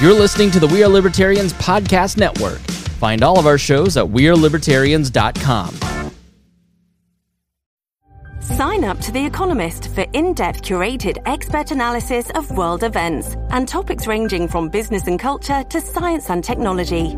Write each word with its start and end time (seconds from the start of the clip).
You're 0.00 0.14
listening 0.14 0.50
to 0.52 0.60
the 0.60 0.66
We 0.66 0.82
Are 0.82 0.88
Libertarians 0.88 1.52
Podcast 1.52 2.16
Network. 2.16 2.58
Find 3.00 3.22
all 3.22 3.38
of 3.38 3.46
our 3.46 3.58
shows 3.58 3.98
at 3.98 4.06
WeareLibertarians.com. 4.06 5.78
Sign 8.40 8.84
up 8.84 8.98
to 9.00 9.12
The 9.12 9.26
Economist 9.26 9.94
for 9.94 10.06
in 10.14 10.32
depth 10.32 10.62
curated 10.62 11.18
expert 11.26 11.70
analysis 11.70 12.30
of 12.30 12.50
world 12.56 12.82
events 12.82 13.36
and 13.50 13.68
topics 13.68 14.06
ranging 14.06 14.48
from 14.48 14.70
business 14.70 15.06
and 15.06 15.20
culture 15.20 15.62
to 15.64 15.82
science 15.82 16.30
and 16.30 16.42
technology. 16.42 17.14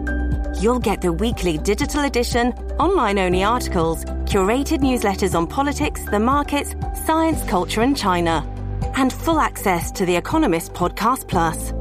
You'll 0.60 0.80
get 0.80 1.00
the 1.02 1.12
weekly 1.12 1.58
digital 1.58 2.04
edition, 2.04 2.48
online 2.80 3.20
only 3.20 3.44
articles, 3.44 4.04
curated 4.24 4.80
newsletters 4.80 5.36
on 5.36 5.46
politics, 5.46 6.02
the 6.06 6.18
markets, 6.18 6.74
science, 7.06 7.44
culture, 7.44 7.82
and 7.82 7.96
China, 7.96 8.44
and 8.96 9.12
full 9.12 9.38
access 9.38 9.92
to 9.92 10.04
The 10.04 10.16
Economist 10.16 10.72
Podcast 10.72 11.28
Plus. 11.28 11.72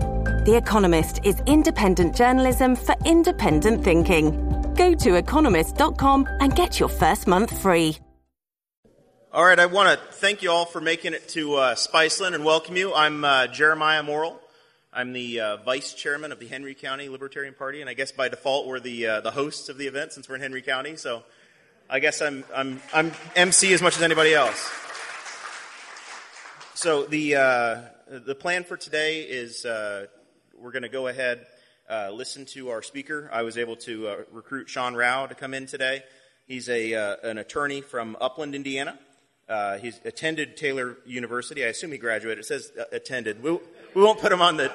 The 0.44 0.58
Economist 0.58 1.20
is 1.24 1.40
independent 1.46 2.16
journalism 2.16 2.76
for 2.76 2.96
independent 3.06 3.84
thinking. 3.84 4.74
Go 4.76 4.96
to 4.96 5.14
economist.com 5.14 6.28
and 6.40 6.56
get 6.56 6.80
your 6.80 6.90
first 6.90 7.28
month 7.28 7.62
free. 7.62 7.96
All 9.32 9.46
right, 9.46 9.60
I 9.60 9.68
want 9.68 10.00
to 10.00 10.14
thank 10.14 10.42
you 10.42 10.50
all 10.50 10.66
for 10.66 10.82
making 10.82 11.14
it 11.14 11.30
to 11.30 11.58
uh, 11.58 11.76
Spiceland 11.76 12.34
and 12.34 12.44
welcome 12.44 12.76
you. 12.76 12.92
I'm 12.92 13.24
uh, 13.24 13.48
Jeremiah 13.48 14.02
Morrill. 14.02 14.42
I'm 14.92 15.14
the 15.14 15.42
uh, 15.42 15.58
vice 15.58 15.94
chairman 15.94 16.32
of 16.32 16.40
the 16.40 16.48
Henry 16.48 16.74
County 16.74 17.08
Libertarian 17.08 17.54
Party, 17.54 17.80
and 17.82 17.88
I 17.88 17.94
guess 17.94 18.12
by 18.12 18.28
default 18.28 18.66
we're 18.66 18.80
the 18.80 19.06
uh, 19.06 19.22
the 19.22 19.30
hosts 19.30 19.70
of 19.70 19.78
the 19.78 19.86
event 19.86 20.12
since 20.12 20.28
we're 20.28 20.36
in 20.36 20.42
Henry 20.42 20.64
County. 20.64 20.96
So 20.96 21.22
I 21.88 22.00
guess 22.00 22.20
I'm 22.20 22.46
I'm 22.52 22.82
I'm 22.96 23.12
MC 23.36 23.74
as 23.74 23.82
much 23.84 23.96
as 23.96 24.02
anybody 24.02 24.34
else. 24.34 24.72
So 26.74 27.04
the 27.06 27.36
uh, 27.36 27.82
the 28.08 28.34
plan 28.34 28.64
for 28.64 28.76
today 28.76 29.22
is 29.22 29.66
uh, 29.66 30.08
we're 30.62 30.72
going 30.72 30.84
to 30.84 30.90
go 30.90 31.08
ahead, 31.08 31.46
uh, 31.90 32.12
listen 32.12 32.46
to 32.46 32.70
our 32.70 32.84
speaker. 32.84 33.30
I 33.34 33.42
was 33.42 33.58
able 33.58 33.76
to 33.78 34.08
uh, 34.08 34.16
recruit 34.32 34.70
Sean 34.70 34.94
Row 34.94 35.26
to 35.28 35.34
come 35.34 35.56
in 35.56 35.66
today. 35.66 36.04
He's 36.48 36.70
a, 36.70 36.94
uh, 36.94 37.16
an 37.24 37.40
attorney 37.40 37.82
from 37.82 38.16
Upland, 38.22 38.54
Indiana. 38.54 38.98
Uh, 39.50 39.80
he's 39.80 40.00
attended 40.06 40.56
Taylor 40.56 40.98
University. 41.06 41.66
I 41.66 41.70
assume 41.70 41.92
he 41.92 41.98
graduated. 41.98 42.40
It 42.40 42.48
says 42.48 42.72
uh, 42.80 42.84
attended. 42.92 43.42
We, 43.42 43.52
we 43.96 44.04
won't 44.04 44.20
put 44.20 44.32
him 44.32 44.42
on 44.42 44.58
the. 44.58 44.72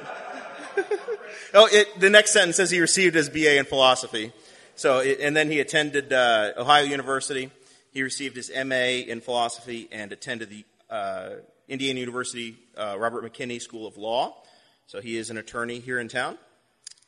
oh, 1.55 1.69
it, 1.71 2.01
the 2.01 2.11
next 2.11 2.33
sentence 2.33 2.57
says 2.57 2.71
he 2.71 2.81
received 2.81 3.15
his 3.15 3.31
BA 3.31 3.57
in 3.57 3.65
philosophy. 3.65 4.33
So, 4.75 4.99
it, 4.99 5.21
and 5.21 5.37
then 5.37 5.51
he 5.51 5.61
attended 5.61 6.13
uh, 6.13 6.53
Ohio 6.59 6.85
University. 6.85 7.51
He 7.93 8.03
received 8.03 8.35
his 8.37 8.51
MA 8.53 9.05
in 9.07 9.21
philosophy 9.21 9.89
and 9.93 10.11
attended 10.11 10.51
the 10.51 10.65
Indiana 11.69 12.01
University 12.01 12.57
Robert 12.77 13.25
McKinney 13.25 13.63
School 13.63 13.87
of 13.87 13.97
Law. 13.97 14.37
So 14.87 15.01
he 15.01 15.17
is 15.17 15.31
an 15.31 15.37
attorney 15.37 15.81
here 15.81 15.99
in 15.99 16.09
town. 16.09 16.39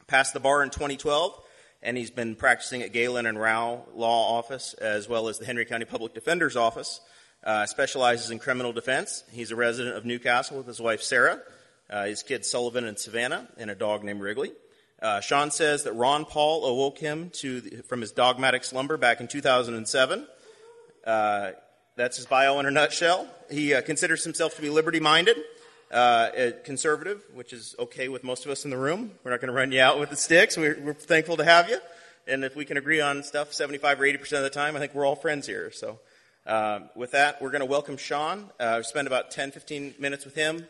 Passed 0.08 0.34
the 0.34 0.40
bar 0.40 0.64
in 0.64 0.70
2012, 0.70 1.40
and 1.80 1.96
he's 1.96 2.10
been 2.10 2.34
practicing 2.34 2.82
at 2.82 2.92
Galyen 2.92 3.28
and 3.28 3.40
Row 3.40 3.86
Law 3.94 4.36
Office 4.36 4.74
as 4.74 5.08
well 5.08 5.28
as 5.28 5.38
the 5.38 5.46
Henry 5.46 5.64
County 5.64 5.84
Public 5.84 6.12
Defender's 6.12 6.56
Office. 6.56 7.00
Uh, 7.44 7.66
specializes 7.66 8.32
in 8.32 8.40
criminal 8.40 8.72
defense. 8.72 9.22
He's 9.30 9.52
a 9.52 9.56
resident 9.56 9.96
of 9.96 10.04
New 10.04 10.18
Castle 10.18 10.56
with 10.56 10.66
his 10.66 10.80
wife 10.80 11.00
Sara, 11.00 11.40
uh, 11.88 12.06
his 12.06 12.24
kids 12.24 12.50
Sullivan 12.50 12.84
and 12.84 12.98
Savannah, 12.98 13.46
and 13.56 13.70
a 13.70 13.76
dog 13.76 14.02
named 14.02 14.20
Wrigley. 14.20 14.50
Uh, 15.00 15.20
Sean 15.20 15.52
says 15.52 15.84
that 15.84 15.92
Ron 15.92 16.24
Paul 16.24 16.64
awoke 16.64 16.98
him 16.98 17.30
to 17.34 17.60
the, 17.60 17.82
from 17.82 18.00
his 18.00 18.10
dogmatic 18.10 18.64
slumber 18.64 18.96
back 18.96 19.20
in 19.20 19.28
2007. 19.28 20.26
Uh, 21.06 21.52
that's 21.94 22.16
his 22.16 22.26
bio 22.26 22.58
in 22.58 22.66
a 22.66 22.72
nutshell. 22.72 23.28
He 23.52 23.72
uh, 23.72 23.82
considers 23.82 24.24
himself 24.24 24.56
to 24.56 24.62
be 24.62 24.68
liberty 24.68 24.98
minded 24.98 25.36
uh, 25.90 26.50
conservative, 26.64 27.24
which 27.34 27.52
is 27.52 27.74
okay 27.78 28.08
with 28.08 28.24
most 28.24 28.44
of 28.44 28.50
us 28.50 28.64
in 28.64 28.70
the 28.70 28.76
room. 28.76 29.12
We're 29.24 29.30
not 29.30 29.40
going 29.40 29.48
to 29.48 29.54
run 29.54 29.72
you 29.72 29.80
out 29.80 29.98
with 29.98 30.10
the 30.10 30.16
sticks. 30.16 30.56
We're, 30.56 30.78
we're, 30.80 30.94
thankful 30.94 31.36
to 31.38 31.44
have 31.44 31.68
you. 31.68 31.78
And 32.26 32.44
if 32.44 32.54
we 32.54 32.64
can 32.64 32.76
agree 32.76 33.00
on 33.00 33.22
stuff 33.22 33.52
75 33.52 34.00
or 34.00 34.04
80% 34.04 34.20
of 34.32 34.42
the 34.42 34.50
time, 34.50 34.76
I 34.76 34.80
think 34.80 34.94
we're 34.94 35.06
all 35.06 35.16
friends 35.16 35.46
here. 35.46 35.70
So 35.70 35.98
uh, 36.46 36.80
with 36.94 37.12
that, 37.12 37.40
we're 37.40 37.50
going 37.50 37.60
to 37.60 37.66
welcome 37.66 37.96
Sean. 37.96 38.50
Uh, 38.60 38.82
spend 38.82 39.06
about 39.06 39.30
10, 39.30 39.50
15 39.50 39.94
minutes 39.98 40.24
with 40.24 40.34
him. 40.34 40.66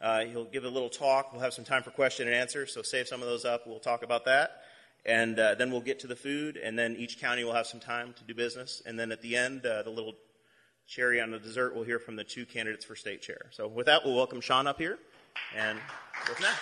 Uh, 0.00 0.24
he'll 0.24 0.44
give 0.44 0.64
a 0.64 0.68
little 0.68 0.88
talk. 0.88 1.32
We'll 1.32 1.42
have 1.42 1.54
some 1.54 1.64
time 1.64 1.82
for 1.82 1.90
question 1.90 2.26
and 2.26 2.34
answer, 2.34 2.66
so 2.66 2.82
save 2.82 3.06
some 3.06 3.22
of 3.22 3.28
those 3.28 3.44
up. 3.44 3.66
We'll 3.66 3.78
talk 3.78 4.02
about 4.02 4.24
that. 4.24 4.62
And 5.04 5.38
uh, 5.38 5.54
then 5.54 5.70
we'll 5.70 5.80
get 5.80 6.00
to 6.00 6.06
the 6.06 6.16
food, 6.16 6.56
and 6.56 6.78
then 6.78 6.96
each 6.96 7.20
county 7.20 7.44
will 7.44 7.54
have 7.54 7.66
some 7.66 7.80
time 7.80 8.14
to 8.14 8.24
do 8.24 8.34
business. 8.34 8.82
And 8.84 8.98
then 8.98 9.12
at 9.12 9.22
the 9.22 9.36
end, 9.36 9.64
uh, 9.64 9.82
the 9.82 9.90
little 9.90 10.14
cherry 10.86 11.20
on 11.20 11.30
the 11.30 11.38
dessert, 11.38 11.74
we'll 11.74 11.84
hear 11.84 11.98
from 11.98 12.16
the 12.16 12.24
two 12.24 12.44
candidates 12.46 12.84
for 12.84 12.96
state 12.96 13.22
chair. 13.22 13.50
So 13.50 13.68
with 13.68 13.86
that, 13.86 14.04
we'll 14.04 14.14
welcome 14.14 14.40
Sean 14.40 14.66
up 14.66 14.78
here 14.78 14.98
and 15.56 15.78
go 16.26 16.34
from 16.34 16.42
there. 16.42 16.52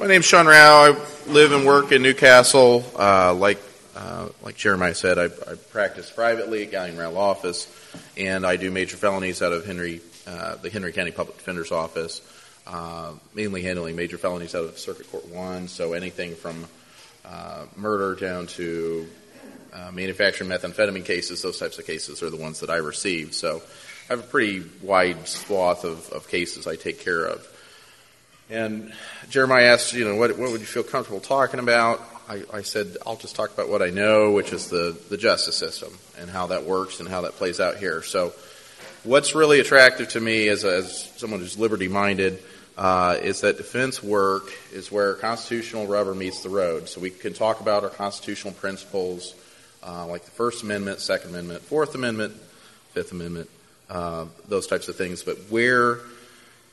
my 0.00 0.06
name's 0.06 0.24
Sean 0.24 0.46
Row. 0.46 0.54
I 0.54 1.30
live 1.30 1.52
and 1.52 1.66
work 1.66 1.92
in 1.92 2.00
New 2.00 2.14
Castle. 2.14 2.82
Uh, 2.98 3.34
like 3.34 3.58
uh, 3.96 4.28
like 4.42 4.56
Jeremiah 4.56 4.94
said, 4.94 5.18
I, 5.18 5.24
I, 5.24 5.54
practice 5.70 6.10
privately 6.10 6.62
at 6.64 6.70
Galyen 6.70 6.98
Row 6.98 7.10
Law 7.10 7.30
Office, 7.30 7.66
and 8.16 8.46
I 8.46 8.56
do 8.56 8.70
major 8.70 8.96
felonies 8.96 9.42
out 9.42 9.52
of 9.52 9.66
Henry, 9.66 10.00
uh, 10.26 10.56
the 10.56 10.70
Henry 10.70 10.92
County 10.92 11.10
Public 11.10 11.36
Defender's 11.38 11.72
Office 11.72 12.20
uh, 12.66 13.12
mainly 13.34 13.62
handling 13.62 13.96
major 13.96 14.18
felonies 14.18 14.54
out 14.54 14.64
of 14.64 14.78
Circuit 14.78 15.10
Court 15.10 15.26
1, 15.28 15.68
so 15.68 15.92
anything 15.92 16.34
from 16.34 16.66
uh, 17.24 17.64
murder 17.76 18.14
down 18.14 18.46
to 18.46 19.08
uh, 19.72 19.90
manufacturing 19.92 20.50
methamphetamine 20.50 21.04
cases, 21.04 21.42
those 21.42 21.58
types 21.58 21.78
of 21.78 21.86
cases 21.86 22.22
are 22.22 22.30
the 22.30 22.36
ones 22.36 22.60
that 22.60 22.70
I 22.70 22.76
receive. 22.76 23.34
So 23.34 23.62
I 24.08 24.12
have 24.12 24.20
a 24.20 24.26
pretty 24.26 24.64
wide 24.82 25.26
swath 25.28 25.84
of, 25.84 26.08
of 26.10 26.28
cases 26.28 26.66
I 26.66 26.76
take 26.76 27.00
care 27.00 27.24
of. 27.24 27.46
And 28.48 28.92
Jeremiah 29.28 29.72
asked, 29.72 29.92
you 29.92 30.04
know, 30.04 30.16
what, 30.16 30.36
what 30.36 30.50
would 30.50 30.60
you 30.60 30.66
feel 30.66 30.82
comfortable 30.82 31.20
talking 31.20 31.60
about? 31.60 32.00
I, 32.30 32.44
I, 32.52 32.62
said, 32.62 32.96
I'll 33.04 33.16
just 33.16 33.34
talk 33.34 33.52
about 33.52 33.68
what 33.68 33.82
I 33.82 33.90
know, 33.90 34.30
which 34.30 34.52
is 34.52 34.68
the, 34.68 34.96
the 35.08 35.16
justice 35.16 35.56
system 35.56 35.92
and 36.16 36.30
how 36.30 36.46
that 36.46 36.64
works 36.64 37.00
and 37.00 37.08
how 37.08 37.22
that 37.22 37.32
plays 37.32 37.58
out 37.58 37.78
here. 37.78 38.04
So 38.04 38.32
what's 39.02 39.34
really 39.34 39.58
attractive 39.58 40.10
to 40.10 40.20
me 40.20 40.46
as, 40.46 40.62
a, 40.62 40.76
as 40.76 41.10
someone 41.16 41.40
who's 41.40 41.58
liberty 41.58 41.88
minded 41.88 42.40
uh, 42.78 43.18
is 43.20 43.40
that 43.40 43.56
defense 43.56 44.00
work 44.00 44.52
is 44.72 44.92
where 44.92 45.14
constitutional 45.14 45.88
rubber 45.88 46.14
meets 46.14 46.44
the 46.44 46.50
road. 46.50 46.88
So 46.88 47.00
we 47.00 47.10
can 47.10 47.32
talk 47.32 47.60
about 47.60 47.82
our 47.82 47.90
constitutional 47.90 48.54
principles 48.54 49.34
uh, 49.84 50.06
like 50.06 50.24
the 50.24 50.30
First 50.30 50.62
Amendment, 50.62 51.00
Second 51.00 51.30
Amendment, 51.30 51.62
Fourth 51.62 51.96
Amendment, 51.96 52.34
Fifth 52.92 53.10
Amendment, 53.10 53.50
uh, 53.88 54.26
those 54.46 54.68
types 54.68 54.86
of 54.86 54.94
things. 54.94 55.24
But 55.24 55.36
where 55.48 55.98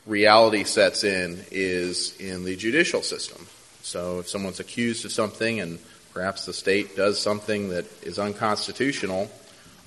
reality 0.06 0.62
sets 0.62 1.02
in 1.02 1.44
is 1.50 2.16
in 2.20 2.44
the 2.44 2.54
judicial 2.54 3.02
system. 3.02 3.44
So 3.88 4.18
if 4.18 4.28
someone's 4.28 4.60
accused 4.60 5.06
of 5.06 5.12
something 5.12 5.60
and 5.60 5.78
perhaps 6.12 6.44
the 6.44 6.52
state 6.52 6.94
does 6.94 7.18
something 7.18 7.70
that 7.70 7.86
is 8.02 8.18
unconstitutional, 8.18 9.30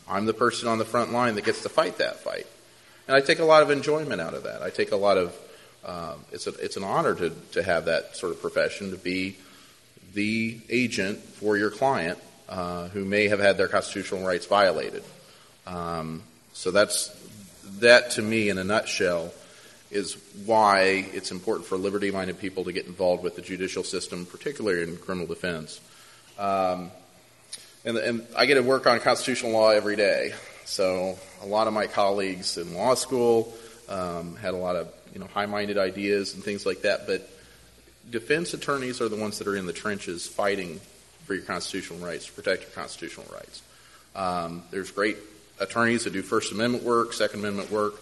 I'm 0.10 0.26
the 0.26 0.34
person 0.34 0.68
on 0.68 0.80
the 0.80 0.86
front 0.86 1.14
line 1.14 1.36
that 1.36 1.46
gets 1.46 1.62
to 1.64 1.70
fight 1.70 2.00
that 2.00 2.20
fight. 2.20 2.48
And 3.08 3.16
I 3.16 3.22
take 3.22 3.38
a 3.38 3.46
lot 3.46 3.62
of 3.62 3.70
enjoyment 3.70 4.20
out 4.20 4.34
of 4.34 4.44
that. 4.44 4.64
I 4.64 4.72
take 4.72 4.92
a 4.92 4.96
lot 4.96 5.20
of, 5.20 5.38
um, 5.86 6.26
it's, 6.32 6.48
a, 6.48 6.50
it's 6.56 6.78
an 6.78 6.84
honor 6.84 7.14
to, 7.14 7.30
to 7.52 7.62
have 7.62 7.86
that 7.86 8.18
sort 8.18 8.32
of 8.32 8.42
profession, 8.42 8.90
to 8.90 8.98
be 8.98 9.36
the 10.16 10.60
agent 10.68 11.20
for 11.20 11.56
your 11.56 11.70
client 11.70 12.18
uh, 12.50 12.88
who 12.90 13.06
may 13.06 13.28
have 13.28 13.40
had 13.40 13.56
their 13.56 13.68
constitutional 13.68 14.26
rights 14.26 14.48
violated. 14.48 15.04
Um, 15.68 16.24
so 16.54 16.72
that's, 16.72 17.16
that 17.80 18.12
to 18.12 18.24
me 18.24 18.50
in 18.50 18.58
a 18.58 18.64
nutshell 18.64 19.32
is 19.92 20.18
why 20.46 21.06
it's 21.14 21.32
important 21.32 21.68
for 21.68 21.78
liberty 21.78 22.10
minded 22.12 22.40
people 22.40 22.64
to 22.64 22.72
get 22.72 22.86
involved 22.86 23.24
with 23.24 23.36
the 23.36 23.42
judicial 23.42 23.84
system, 23.84 24.26
particularly 24.26 24.84
in 24.84 24.98
criminal 24.98 25.28
defense. 25.28 25.82
Um, 26.40 26.92
and, 27.84 27.98
and 27.98 28.28
I 28.36 28.46
get 28.46 28.56
to 28.56 28.62
work 28.62 28.88
on 28.88 29.00
constitutional 29.00 29.52
law 29.52 29.70
every 29.72 29.96
day. 29.96 30.34
So 30.66 31.20
a 31.42 31.46
lot 31.46 31.68
of 31.68 31.74
my 31.74 31.88
colleagues 31.88 32.58
in 32.58 32.74
law 32.74 32.96
school 32.96 33.54
um, 33.90 34.36
had 34.38 34.54
a 34.54 34.58
lot 34.58 34.76
of 34.76 34.92
you 35.14 35.20
know 35.20 35.28
high-minded 35.28 35.78
ideas 35.78 36.34
and 36.34 36.44
things 36.44 36.66
like 36.66 36.84
that. 36.84 37.06
But 37.06 37.30
defense 38.10 38.54
attorneys 38.54 39.02
are 39.02 39.10
the 39.10 39.18
ones 39.18 39.40
that 39.40 39.48
are 39.48 39.56
in 39.56 39.66
the 39.66 39.74
trenches 39.74 40.28
fighting 40.28 40.80
for 41.26 41.34
your 41.34 41.44
constitutional 41.44 42.00
rights, 42.00 42.26
to 42.28 42.32
protect 42.32 42.64
your 42.64 42.72
constitutional 42.72 43.26
rights. 43.34 43.62
Um, 44.16 44.64
there's 44.72 44.92
great 44.92 45.18
attorneys 45.60 46.06
that 46.06 46.14
do 46.14 46.22
First 46.22 46.52
Amendment 46.52 46.84
work, 46.84 47.14
Second 47.14 47.42
Amendment 47.42 47.72
work, 47.72 47.96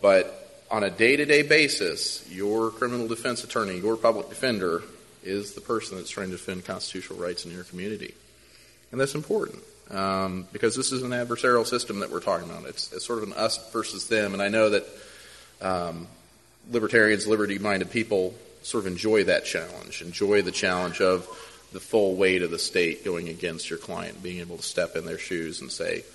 but 0.00 0.43
on 0.70 0.82
a 0.82 0.90
day-to-day 0.90 1.42
basis, 1.42 2.28
your 2.30 2.70
criminal 2.70 3.06
defense 3.06 3.44
attorney, 3.44 3.78
your 3.78 3.96
public 3.96 4.28
defender, 4.28 4.82
is 5.22 5.52
the 5.52 5.60
person 5.60 5.96
that's 5.96 6.10
trying 6.10 6.30
to 6.30 6.36
defend 6.36 6.64
constitutional 6.64 7.18
rights 7.18 7.44
in 7.44 7.52
your 7.52 7.64
community. 7.64 8.14
And 8.92 9.00
that's 9.00 9.14
important 9.14 9.62
um, 9.90 10.46
because 10.52 10.76
this 10.76 10.92
is 10.92 11.02
an 11.02 11.10
adversarial 11.10 11.66
system 11.66 12.00
that 12.00 12.10
we're 12.10 12.20
talking 12.20 12.48
about. 12.48 12.66
It's, 12.66 12.92
it's, 12.92 13.04
sort 13.04 13.22
of 13.22 13.28
an 13.28 13.34
us 13.34 13.72
versus 13.72 14.08
them. 14.08 14.32
And 14.32 14.42
I 14.42 14.48
know 14.48 14.70
that 14.70 14.84
um, 15.60 16.06
libertarians, 16.70 17.26
liberty 17.26 17.58
minded 17.58 17.90
people 17.90 18.34
sort 18.62 18.84
of 18.84 18.92
enjoy 18.92 19.24
that 19.24 19.44
challenge, 19.44 20.02
enjoy 20.02 20.42
the 20.42 20.52
challenge 20.52 21.00
of 21.00 21.26
the 21.72 21.80
full 21.80 22.14
weight 22.14 22.42
of 22.42 22.50
the 22.50 22.58
state 22.58 23.04
going 23.04 23.28
against 23.28 23.68
your 23.68 23.78
client, 23.78 24.22
being 24.22 24.40
able 24.40 24.56
to 24.56 24.62
step 24.62 24.96
in 24.96 25.04
their 25.04 25.18
shoes 25.18 25.60
and 25.60 25.70
say, 25.70 25.96
"There's 25.96 26.13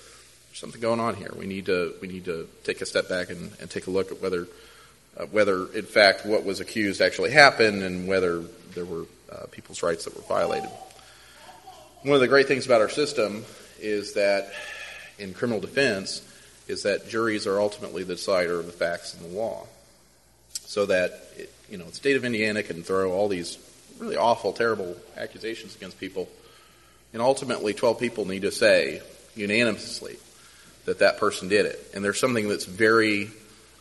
something 0.52 0.80
going 0.80 1.00
on 1.00 1.14
here. 1.14 1.32
We 1.36 1.46
need 1.46 1.66
to 1.66 1.94
we 2.00 2.08
need 2.08 2.24
to 2.26 2.48
take 2.64 2.80
a 2.80 2.86
step 2.86 3.08
back 3.08 3.30
and, 3.30 3.50
and 3.60 3.70
take 3.70 3.86
a 3.86 3.90
look 3.90 4.10
at 4.10 4.20
whether 4.20 4.46
uh, 5.16 5.26
whether 5.26 5.72
in 5.72 5.84
fact 5.84 6.26
what 6.26 6.44
was 6.44 6.60
accused 6.60 7.00
actually 7.00 7.30
happened 7.30 7.82
and 7.82 8.08
whether 8.08 8.40
there 8.74 8.84
were 8.84 9.06
uh, 9.30 9.46
people's 9.50 9.82
rights 9.82 10.04
that 10.04 10.14
were 10.14 10.22
violated." 10.22 10.70
One 12.02 12.14
of 12.14 12.20
the 12.20 12.28
great 12.28 12.48
things 12.48 12.64
about 12.64 12.80
our 12.80 12.88
system 12.88 13.44
is 13.78 14.14
that 14.14 14.52
in 15.18 15.34
criminal 15.34 15.60
defense 15.60 16.22
is 16.66 16.84
that 16.84 17.08
juries 17.08 17.46
are 17.46 17.60
ultimately 17.60 18.04
the 18.04 18.14
decider 18.14 18.58
of 18.58 18.66
the 18.66 18.72
facts 18.72 19.14
and 19.14 19.22
the 19.24 19.36
law. 19.36 19.66
So 20.52 20.86
that, 20.86 21.24
it, 21.36 21.52
you 21.68 21.76
know, 21.76 21.84
the 21.84 21.94
state 21.94 22.16
of 22.16 22.24
Indiana 22.24 22.62
can 22.62 22.82
throw 22.82 23.12
all 23.12 23.28
these 23.28 23.58
really 23.98 24.16
awful, 24.16 24.52
terrible 24.52 24.96
accusations 25.16 25.76
against 25.76 25.98
people, 25.98 26.28
and 27.12 27.20
ultimately 27.20 27.74
12 27.74 27.98
people 27.98 28.24
need 28.24 28.42
to 28.42 28.52
say 28.52 29.02
unanimously 29.34 30.16
that 30.90 30.98
that 30.98 31.18
person 31.18 31.48
did 31.48 31.66
it. 31.66 31.90
And 31.94 32.04
there's 32.04 32.20
something 32.20 32.48
that's 32.48 32.66
very 32.66 33.30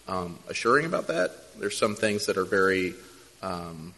um, 0.07 0.39
assuring 0.47 0.85
about 0.85 1.07
that. 1.07 1.31
There's 1.59 1.77
some 1.77 1.95
things 1.95 2.27
that 2.27 2.37
are 2.37 2.45
very, 2.45 2.93
um, 3.41 3.93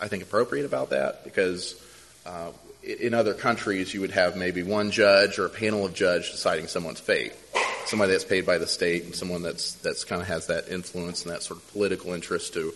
I 0.00 0.08
think, 0.08 0.22
appropriate 0.22 0.66
about 0.66 0.90
that 0.90 1.24
because 1.24 1.80
uh, 2.26 2.50
in 2.82 3.14
other 3.14 3.34
countries 3.34 3.94
you 3.94 4.02
would 4.02 4.10
have 4.10 4.36
maybe 4.36 4.62
one 4.62 4.90
judge 4.90 5.38
or 5.38 5.46
a 5.46 5.50
panel 5.50 5.86
of 5.86 5.94
judges 5.94 6.30
deciding 6.30 6.66
someone's 6.66 7.00
fate 7.00 7.32
somebody 7.86 8.12
that's 8.12 8.24
paid 8.24 8.44
by 8.44 8.58
the 8.58 8.66
state 8.66 9.04
and 9.04 9.14
someone 9.14 9.42
that's 9.42 9.74
that's 9.74 10.04
kind 10.04 10.20
of 10.20 10.28
has 10.28 10.48
that 10.48 10.68
influence 10.68 11.24
and 11.24 11.32
that 11.32 11.42
sort 11.42 11.60
of 11.60 11.72
political 11.72 12.12
interest 12.12 12.54
to 12.54 12.74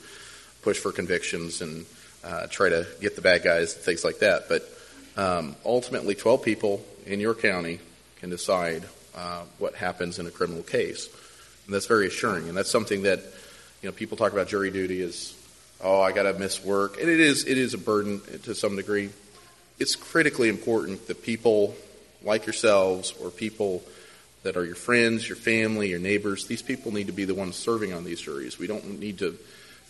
push 0.63 0.79
for 0.79 0.93
convictions 0.93 1.63
and 1.63 1.87
uh, 2.25 2.47
try 2.49 2.69
to 2.69 2.87
get 3.01 3.17
the 3.17 3.23
bad 3.23 3.43
guys 3.43 3.75
and 3.75 3.83
things 3.83 4.05
like 4.05 4.19
that. 4.21 4.49
But 4.49 4.69
um, 5.17 5.57
ultimately, 5.65 6.15
12 6.15 6.43
people 6.43 6.85
in 7.07 7.21
your 7.21 7.35
county 7.35 7.81
can 8.17 8.31
decide 8.31 8.85
uh, 9.21 9.43
what 9.59 9.75
happens 9.75 10.19
in 10.19 10.27
a 10.27 10.31
criminal 10.31 10.63
case, 10.63 11.09
and 11.67 11.75
that's 11.75 11.87
very 11.87 12.07
assuring. 12.07 12.49
And 12.49 12.57
that's 12.57 12.71
something 12.71 13.03
that 13.03 13.21
you 13.83 13.89
know 13.89 13.93
people 13.93 14.17
talk 14.17 14.33
about 14.33 14.49
jury 14.49 14.71
duty 14.71 15.03
as 15.03 15.35
oh 15.85 16.01
I 16.01 16.13
got 16.13 16.23
to 16.23 16.33
miss 16.33 16.65
work, 16.65 16.99
and 16.99 17.11
it 17.11 17.21
is 17.21 17.47
it 17.47 17.59
is 17.59 17.75
a 17.75 17.79
burden 17.79 18.23
to 18.45 18.55
some 18.55 18.77
degree. 18.77 19.11
It's 19.79 19.95
critically 19.95 20.49
important 20.49 21.07
that 21.09 21.23
people 21.23 21.75
like 22.23 22.47
yourselves 22.47 23.13
or 23.23 23.31
people 23.31 23.83
that 24.43 24.57
are 24.57 24.65
your 24.65 24.75
friends, 24.75 25.29
your 25.29 25.37
family, 25.37 25.89
your 25.91 25.99
neighbors. 25.99 26.47
These 26.47 26.63
people 26.63 26.93
need 26.93 27.09
to 27.09 27.13
be 27.13 27.25
the 27.25 27.35
ones 27.35 27.57
serving 27.57 27.93
on 27.93 28.05
these 28.05 28.21
juries. 28.21 28.59
We 28.59 28.67
don't 28.67 28.99
need 29.01 29.19
to, 29.19 29.39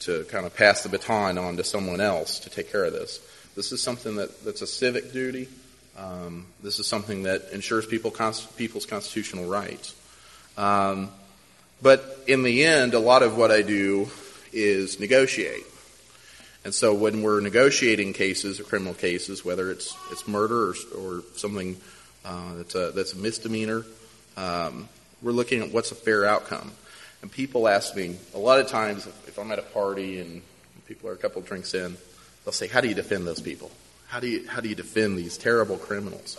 to 0.01 0.25
kind 0.25 0.45
of 0.45 0.57
pass 0.57 0.83
the 0.83 0.89
baton 0.89 1.39
on 1.39 1.57
to 1.57 1.65
someone 1.65 2.01
else 2.01 2.41
to 2.41 2.51
take 2.51 2.71
care 2.73 2.85
of 2.85 2.93
this. 2.93 3.21
This 3.55 3.73
is 3.73 3.83
something 3.83 4.17
that, 4.17 4.45
that's 4.45 4.63
a 4.63 4.67
civic 4.67 5.13
duty. 5.13 5.49
Um, 6.01 6.47
this 6.63 6.79
is 6.79 6.87
something 6.87 7.25
that 7.25 7.51
ensures 7.53 7.85
people 7.85 8.11
people's 8.57 8.87
constitutional 8.87 9.47
rights. 9.47 9.95
Um, 10.57 11.11
but 11.83 12.19
in 12.27 12.43
the 12.43 12.65
end, 12.65 12.95
a 12.95 12.99
lot 12.99 13.23
of 13.23 13.37
what 13.37 13.51
I 13.51 13.63
do 13.63 14.09
is 14.53 14.99
negotiate. 14.99 15.65
And 16.65 16.75
so 16.75 16.95
when 16.95 17.23
we're 17.23 17.41
negotiating 17.41 18.13
cases 18.13 18.61
or 18.61 18.65
criminal 18.65 18.95
cases, 18.95 19.45
whether 19.45 19.71
it's 19.71 19.95
it's 20.11 20.27
murder 20.27 20.71
or, 20.71 20.75
or 20.97 21.23
something 21.37 21.77
uh, 22.25 22.55
that's 22.55 22.75
a 22.75 22.91
that's 22.93 23.13
a 23.13 23.19
misdemeanor, 23.19 23.85
um, 24.37 24.89
we're 25.23 25.33
looking 25.33 25.63
at 25.63 25.73
what's 25.73 25.91
a 25.91 25.95
fair 25.95 26.25
outcome. 26.25 26.73
And 27.23 27.31
people 27.31 27.69
ask 27.69 27.95
me, 27.95 28.17
a 28.35 28.39
lot 28.39 28.61
of 28.61 28.69
times, 28.69 29.07
if 29.07 29.39
I'm 29.39 29.53
at 29.53 29.59
a 29.59 29.63
party 29.63 30.21
and 30.21 30.41
people 30.87 31.11
are 31.11 31.13
a 31.13 31.19
couple 31.19 31.43
drinks 31.43 31.75
in, 31.75 31.97
they'll 32.45 32.53
say, 32.53 32.67
How 32.67 32.81
do 32.81 32.89
you 32.89 32.95
defend 32.95 33.27
those 33.27 33.41
people? 33.41 33.71
How 34.11 34.19
do 34.19 34.27
you, 34.27 34.49
how 34.49 34.61
do 34.61 34.69
you 34.69 34.75
defend 34.75 35.17
these 35.17 35.39
terrible 35.39 35.77
criminals? 35.77 36.37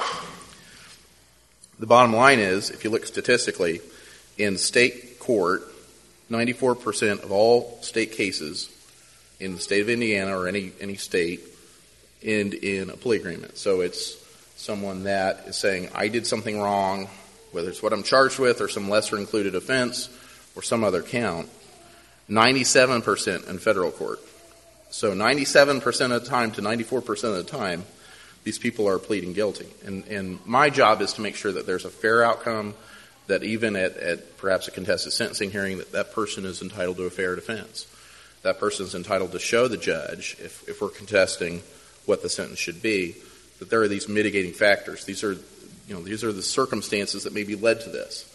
The 1.79 1.85
bottom 1.85 2.13
line 2.13 2.39
is, 2.39 2.69
if 2.69 2.83
you 2.83 2.89
look 2.89 3.05
statistically, 3.05 3.79
in 4.37 4.57
state 4.57 5.19
court, 5.19 5.63
94% 6.29 7.23
of 7.23 7.31
all 7.31 7.79
state 7.81 8.11
cases 8.11 8.69
in 9.39 9.53
the 9.53 9.59
state 9.61 9.79
of 9.79 9.89
Indiana 9.89 10.37
or 10.37 10.49
any, 10.49 10.73
any 10.81 10.95
state 10.95 11.39
end 12.21 12.55
in 12.55 12.89
a 12.89 12.97
plea 12.97 13.15
agreement. 13.15 13.57
So 13.57 13.79
it's 13.79 14.17
someone 14.57 15.05
that 15.05 15.45
is 15.47 15.55
saying, 15.55 15.87
I 15.95 16.09
did 16.09 16.27
something 16.27 16.59
wrong, 16.59 17.07
whether 17.53 17.69
it's 17.69 17.81
what 17.81 17.93
I'm 17.93 18.03
charged 18.03 18.37
with 18.37 18.59
or 18.59 18.67
some 18.67 18.89
lesser 18.89 19.17
included 19.17 19.55
offense 19.55 20.09
or 20.57 20.61
some 20.61 20.83
other 20.83 21.01
count, 21.01 21.47
97% 22.29 23.47
in 23.47 23.59
federal 23.59 23.91
court. 23.91 24.19
So 24.91 25.13
97% 25.13 26.15
of 26.15 26.23
the 26.23 26.29
time 26.29 26.51
to 26.51 26.61
94% 26.61 27.23
of 27.23 27.35
the 27.35 27.43
time, 27.43 27.85
these 28.43 28.59
people 28.59 28.87
are 28.87 28.99
pleading 28.99 29.33
guilty. 29.33 29.67
And, 29.85 30.05
and 30.07 30.45
my 30.45 30.69
job 30.69 31.01
is 31.01 31.13
to 31.13 31.21
make 31.21 31.35
sure 31.35 31.51
that 31.51 31.65
there's 31.65 31.85
a 31.85 31.89
fair 31.89 32.23
outcome, 32.23 32.73
that 33.27 33.43
even 33.43 33.75
at, 33.75 33.97
at 33.97 34.37
perhaps 34.37 34.67
a 34.67 34.71
contested 34.71 35.13
sentencing 35.13 35.51
hearing, 35.51 35.77
that 35.77 35.91
that 35.93 36.13
person 36.13 36.45
is 36.45 36.61
entitled 36.61 36.97
to 36.97 37.03
a 37.03 37.09
fair 37.09 37.35
defense. 37.35 37.87
That 38.41 38.59
person 38.59 38.85
is 38.85 38.93
entitled 38.95 39.31
to 39.31 39.39
show 39.39 39.67
the 39.67 39.77
judge, 39.77 40.35
if, 40.39 40.67
if 40.67 40.81
we're 40.81 40.89
contesting 40.89 41.61
what 42.05 42.21
the 42.21 42.29
sentence 42.29 42.59
should 42.59 42.81
be, 42.81 43.15
that 43.59 43.69
there 43.69 43.81
are 43.81 43.87
these 43.87 44.09
mitigating 44.09 44.53
factors. 44.53 45.05
These 45.05 45.23
are 45.23 45.37
you 45.87 45.95
know, 45.97 46.01
these 46.01 46.23
are 46.23 46.31
the 46.31 46.41
circumstances 46.41 47.23
that 47.23 47.33
maybe 47.33 47.55
led 47.55 47.81
to 47.81 47.89
this. 47.89 48.27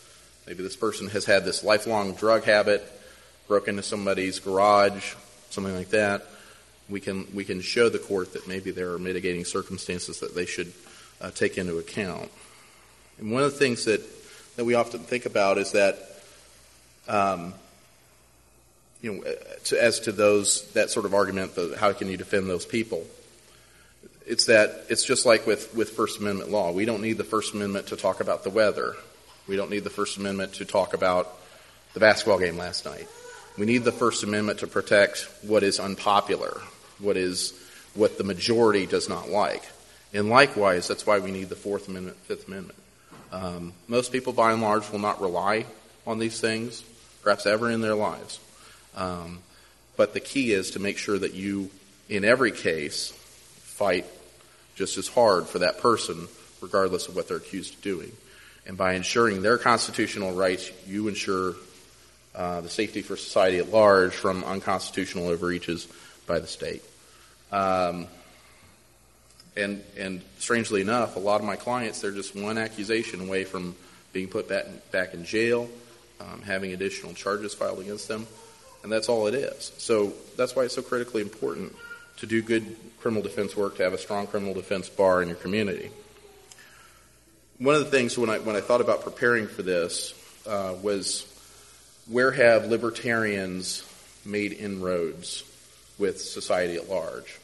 Maybe 0.46 0.62
this 0.62 0.76
person 0.76 1.08
has 1.08 1.24
had 1.24 1.44
this 1.44 1.64
lifelong 1.64 2.14
drug 2.14 2.44
habit, 2.44 2.86
broke 3.48 3.66
into 3.66 3.82
somebody's 3.82 4.38
garage, 4.38 5.14
something 5.50 5.74
like 5.74 5.90
that. 5.90 6.26
We 6.88 7.00
can 7.00 7.26
we 7.34 7.44
can 7.44 7.60
show 7.60 7.88
the 7.88 7.98
court 7.98 8.32
that 8.34 8.46
maybe 8.46 8.70
there 8.70 8.92
are 8.92 8.98
mitigating 8.98 9.44
circumstances 9.44 10.20
that 10.20 10.34
they 10.34 10.46
should 10.46 10.72
uh, 11.20 11.30
take 11.30 11.58
into 11.58 11.78
account. 11.78 12.30
And 13.18 13.32
one 13.32 13.42
of 13.42 13.52
the 13.52 13.58
things 13.58 13.84
that 13.86 14.02
that 14.56 14.64
we 14.64 14.74
often 14.74 15.00
think 15.00 15.26
about 15.26 15.58
is 15.58 15.72
that, 15.72 15.98
um, 17.08 17.54
you 19.02 19.12
know, 19.12 19.24
to, 19.64 19.82
as 19.82 20.00
to 20.00 20.12
those 20.12 20.70
that 20.72 20.90
sort 20.90 21.06
of 21.06 21.14
argument, 21.14 21.54
the, 21.54 21.76
how 21.78 21.92
can 21.92 22.08
you 22.08 22.16
defend 22.16 22.48
those 22.48 22.64
people? 22.64 23.06
it's 24.26 24.46
that 24.46 24.84
it's 24.88 25.04
just 25.04 25.24
like 25.24 25.46
with, 25.46 25.74
with 25.74 25.90
First 25.90 26.18
Amendment 26.18 26.50
law. 26.50 26.72
We 26.72 26.84
don't 26.84 27.00
need 27.00 27.16
the 27.16 27.24
First 27.24 27.54
Amendment 27.54 27.88
to 27.88 27.96
talk 27.96 28.20
about 28.20 28.42
the 28.42 28.50
weather. 28.50 28.96
We 29.46 29.56
don't 29.56 29.70
need 29.70 29.84
the 29.84 29.90
First 29.90 30.18
Amendment 30.18 30.54
to 30.54 30.64
talk 30.64 30.94
about 30.94 31.32
the 31.94 32.00
basketball 32.00 32.38
game 32.38 32.58
last 32.58 32.84
night. 32.84 33.06
We 33.56 33.66
need 33.66 33.84
the 33.84 33.92
First 33.92 34.24
Amendment 34.24 34.58
to 34.60 34.66
protect 34.66 35.28
what 35.42 35.62
is 35.62 35.78
unpopular, 35.78 36.60
what 36.98 37.16
is 37.16 37.52
what 37.94 38.18
the 38.18 38.24
majority 38.24 38.86
does 38.86 39.08
not 39.08 39.30
like. 39.30 39.62
And 40.12 40.28
likewise, 40.28 40.86
that's 40.88 41.06
why 41.06 41.18
we 41.18 41.30
need 41.30 41.48
the 41.48 41.56
Fourth 41.56 41.88
Amendment, 41.88 42.16
Fifth 42.24 42.46
Amendment. 42.46 42.78
Um, 43.32 43.72
most 43.88 44.12
people, 44.12 44.32
by 44.32 44.52
and 44.52 44.62
large, 44.62 44.90
will 44.90 44.98
not 44.98 45.20
rely 45.20 45.66
on 46.06 46.18
these 46.18 46.40
things, 46.40 46.84
perhaps 47.22 47.46
ever 47.46 47.70
in 47.70 47.80
their 47.80 47.94
lives. 47.94 48.38
Um, 48.94 49.40
but 49.96 50.14
the 50.14 50.20
key 50.20 50.52
is 50.52 50.72
to 50.72 50.78
make 50.78 50.98
sure 50.98 51.18
that 51.18 51.34
you, 51.34 51.70
in 52.08 52.24
every 52.24 52.52
case, 52.52 53.10
fight 53.10 54.06
just 54.74 54.96
as 54.98 55.08
hard 55.08 55.46
for 55.46 55.58
that 55.60 55.80
person, 55.80 56.28
regardless 56.60 57.08
of 57.08 57.16
what 57.16 57.28
they're 57.28 57.38
accused 57.38 57.74
of 57.74 57.82
doing. 57.82 58.12
And 58.66 58.76
by 58.76 58.94
ensuring 58.94 59.42
their 59.42 59.58
constitutional 59.58 60.32
rights, 60.32 60.70
you 60.86 61.08
ensure 61.08 61.54
uh, 62.34 62.60
the 62.60 62.68
safety 62.68 63.02
for 63.02 63.16
society 63.16 63.58
at 63.58 63.70
large 63.70 64.12
from 64.12 64.44
unconstitutional 64.44 65.28
overreaches 65.28 65.88
by 66.26 66.38
the 66.38 66.46
state. 66.46 66.82
Um, 67.52 68.06
and, 69.56 69.82
and 69.96 70.22
strangely 70.38 70.80
enough, 70.80 71.16
a 71.16 71.20
lot 71.20 71.40
of 71.40 71.46
my 71.46 71.56
clients, 71.56 72.00
they're 72.00 72.10
just 72.10 72.36
one 72.36 72.58
accusation 72.58 73.20
away 73.20 73.44
from 73.44 73.74
being 74.12 74.28
put 74.28 74.48
back, 74.48 74.66
back 74.90 75.14
in 75.14 75.24
jail, 75.24 75.68
um, 76.20 76.42
having 76.42 76.72
additional 76.72 77.14
charges 77.14 77.54
filed 77.54 77.80
against 77.80 78.08
them, 78.08 78.26
and 78.82 78.92
that's 78.92 79.08
all 79.08 79.26
it 79.26 79.34
is. 79.34 79.72
So 79.78 80.12
that's 80.36 80.54
why 80.54 80.64
it's 80.64 80.74
so 80.74 80.82
critically 80.82 81.22
important 81.22 81.74
to 82.18 82.26
do 82.26 82.42
good 82.42 82.76
criminal 83.00 83.22
defense 83.22 83.56
work, 83.56 83.76
to 83.76 83.82
have 83.82 83.92
a 83.92 83.98
strong 83.98 84.26
criminal 84.26 84.54
defense 84.54 84.88
bar 84.88 85.22
in 85.22 85.28
your 85.28 85.36
community. 85.36 85.90
One 87.58 87.74
of 87.74 87.84
the 87.84 87.90
things 87.90 88.18
when 88.18 88.28
I, 88.28 88.38
when 88.38 88.56
I 88.56 88.60
thought 88.60 88.80
about 88.80 89.02
preparing 89.02 89.46
for 89.46 89.62
this 89.62 90.12
uh, 90.46 90.74
was 90.82 91.26
where 92.06 92.30
have 92.30 92.66
libertarians 92.66 93.84
made 94.24 94.52
inroads 94.52 95.44
with 95.98 96.20
society 96.20 96.76
at 96.76 96.88
large? 96.88 97.38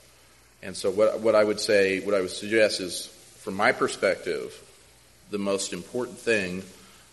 And 0.63 0.77
so, 0.77 0.91
what, 0.91 1.21
what 1.21 1.35
I 1.35 1.43
would 1.43 1.61
say, 1.61 2.01
what 2.01 2.15
I 2.15 2.21
would 2.21 2.31
suggest 2.31 2.81
is, 2.81 3.07
from 3.39 3.55
my 3.55 3.73
perspective, 3.73 4.57
the 5.31 5.39
most 5.39 5.73
important 5.73 6.19
thing 6.19 6.63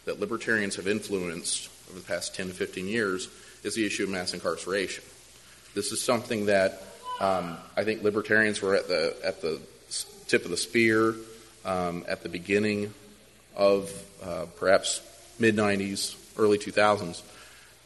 that 0.05 0.19
libertarians 0.19 0.75
have 0.75 0.88
influenced 0.88 1.69
over 1.89 2.00
the 2.00 2.05
past 2.05 2.36
10 2.36 2.48
to 2.48 2.53
15 2.53 2.88
years 2.88 3.29
is 3.63 3.75
the 3.75 3.86
issue 3.86 4.03
of 4.03 4.10
mass 4.10 4.34
incarceration. 4.34 5.03
This 5.74 5.91
is 5.91 6.01
something 6.01 6.46
that 6.48 6.81
um, 7.19 7.58
I 7.75 7.84
think 7.84 8.03
libertarians 8.03 8.62
were 8.62 8.75
at 8.75 8.88
the 8.88 9.15
at 9.24 9.41
the 9.41 9.60
tip 10.27 10.46
of 10.46 10.51
the 10.51 10.58
spear 10.58 11.15
um, 11.65 12.05
at 12.08 12.24
the 12.24 12.29
beginning 12.29 12.93
of 13.55 13.91
uh, 14.24 14.46
perhaps 14.58 15.01
mid 15.38 15.55
'90s, 15.55 16.15
early 16.38 16.58
2000s. 16.58 17.22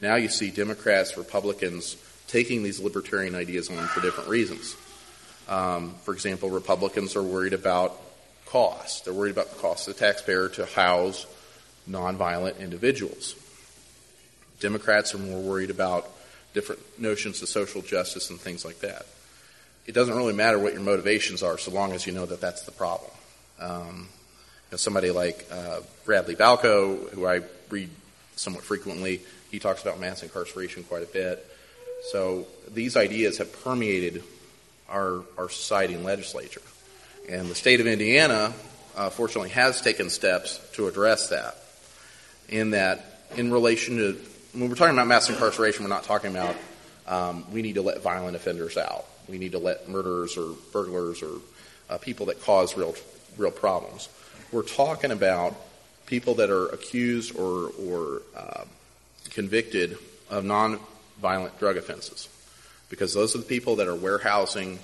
Now 0.01 0.15
you 0.15 0.27
see 0.27 0.51
Democrats, 0.51 1.17
Republicans 1.17 1.95
taking 2.33 2.63
these 2.63 2.79
libertarian 2.79 3.35
ideas 3.35 3.69
on 3.69 3.77
for 3.87 4.01
different 4.01 4.27
reasons. 4.27 4.75
Um, 5.47 5.93
for 6.01 6.15
example, 6.15 6.49
Republicans 6.49 7.15
are 7.15 7.21
worried 7.21 7.53
about 7.53 7.95
cost. 8.47 9.05
They're 9.05 9.13
worried 9.13 9.31
about 9.31 9.51
the 9.51 9.59
cost 9.59 9.87
of 9.87 9.93
the 9.93 9.99
taxpayer 9.99 10.49
to 10.49 10.65
house 10.65 11.27
nonviolent 11.87 12.59
individuals. 12.59 13.35
Democrats 14.59 15.13
are 15.13 15.19
more 15.19 15.41
worried 15.41 15.69
about 15.69 16.09
different 16.55 16.81
notions 16.99 17.39
of 17.43 17.49
social 17.49 17.83
justice 17.83 18.31
and 18.31 18.39
things 18.39 18.65
like 18.65 18.79
that. 18.79 19.05
It 19.85 19.91
doesn't 19.91 20.15
really 20.15 20.33
matter 20.33 20.57
what 20.57 20.73
your 20.73 20.81
motivations 20.81 21.43
are 21.43 21.59
so 21.59 21.69
long 21.69 21.91
as 21.91 22.07
you 22.07 22.13
know 22.13 22.25
that 22.25 22.41
that's 22.41 22.63
the 22.63 22.71
problem. 22.71 23.11
Um, 23.59 24.07
you 24.07 24.71
know, 24.71 24.77
somebody 24.77 25.11
like 25.11 25.45
uh, 25.51 25.81
Radley 26.07 26.35
Balko, 26.35 27.11
who 27.11 27.27
I 27.27 27.41
read 27.69 27.89
somewhat 28.37 28.63
frequently, 28.63 29.21
he 29.51 29.59
talks 29.59 29.83
about 29.83 29.99
mass 29.99 30.23
incarceration 30.23 30.83
quite 30.83 31.03
a 31.03 31.07
bit. 31.13 31.45
So 32.11 32.45
these 32.71 32.97
ideas 32.97 33.37
have 33.37 33.63
permeated 33.63 34.23
our, 34.89 35.23
our 35.37 35.49
society 35.49 35.93
and 35.93 36.03
legislature. 36.03 36.61
And 37.29 37.49
the 37.49 37.55
state 37.55 37.79
of 37.79 37.87
Indiana, 37.87 38.53
uh, 38.95 39.09
fortunately, 39.09 39.49
has 39.49 39.81
taken 39.81 40.09
steps 40.09 40.59
to 40.73 40.87
address 40.87 41.29
that. 41.29 41.57
In 42.49 42.71
that, 42.71 43.05
in 43.37 43.51
relation 43.51 43.97
to, 43.97 44.19
when 44.51 44.69
we're 44.69 44.75
talking 44.75 44.93
about 44.93 45.07
mass 45.07 45.29
incarceration, 45.29 45.83
we're 45.83 45.89
not 45.89 46.03
talking 46.03 46.31
about 46.31 46.55
um, 47.07 47.45
we 47.51 47.61
need 47.61 47.75
to 47.75 47.81
let 47.81 48.01
violent 48.01 48.35
offenders 48.35 48.77
out. 48.77 49.05
We 49.27 49.37
need 49.37 49.53
to 49.53 49.59
let 49.59 49.89
murderers 49.89 50.37
or 50.37 50.55
burglars 50.71 51.23
or 51.23 51.39
uh, 51.89 51.97
people 51.97 52.27
that 52.27 52.41
cause 52.41 52.77
real, 52.77 52.95
real 53.37 53.51
problems. 53.51 54.09
We're 54.51 54.63
talking 54.63 55.11
about 55.11 55.55
people 56.05 56.35
that 56.35 56.49
are 56.49 56.67
accused 56.67 57.35
or, 57.35 57.71
or 57.79 58.21
uh, 58.35 58.65
convicted 59.31 59.97
of 60.29 60.43
non-violent 61.21 61.59
drug 61.59 61.77
offenses, 61.77 62.27
because 62.89 63.13
those 63.13 63.35
are 63.35 63.39
the 63.39 63.45
people 63.45 63.77
that 63.77 63.87
are 63.87 63.95
warehousing, 63.95 64.79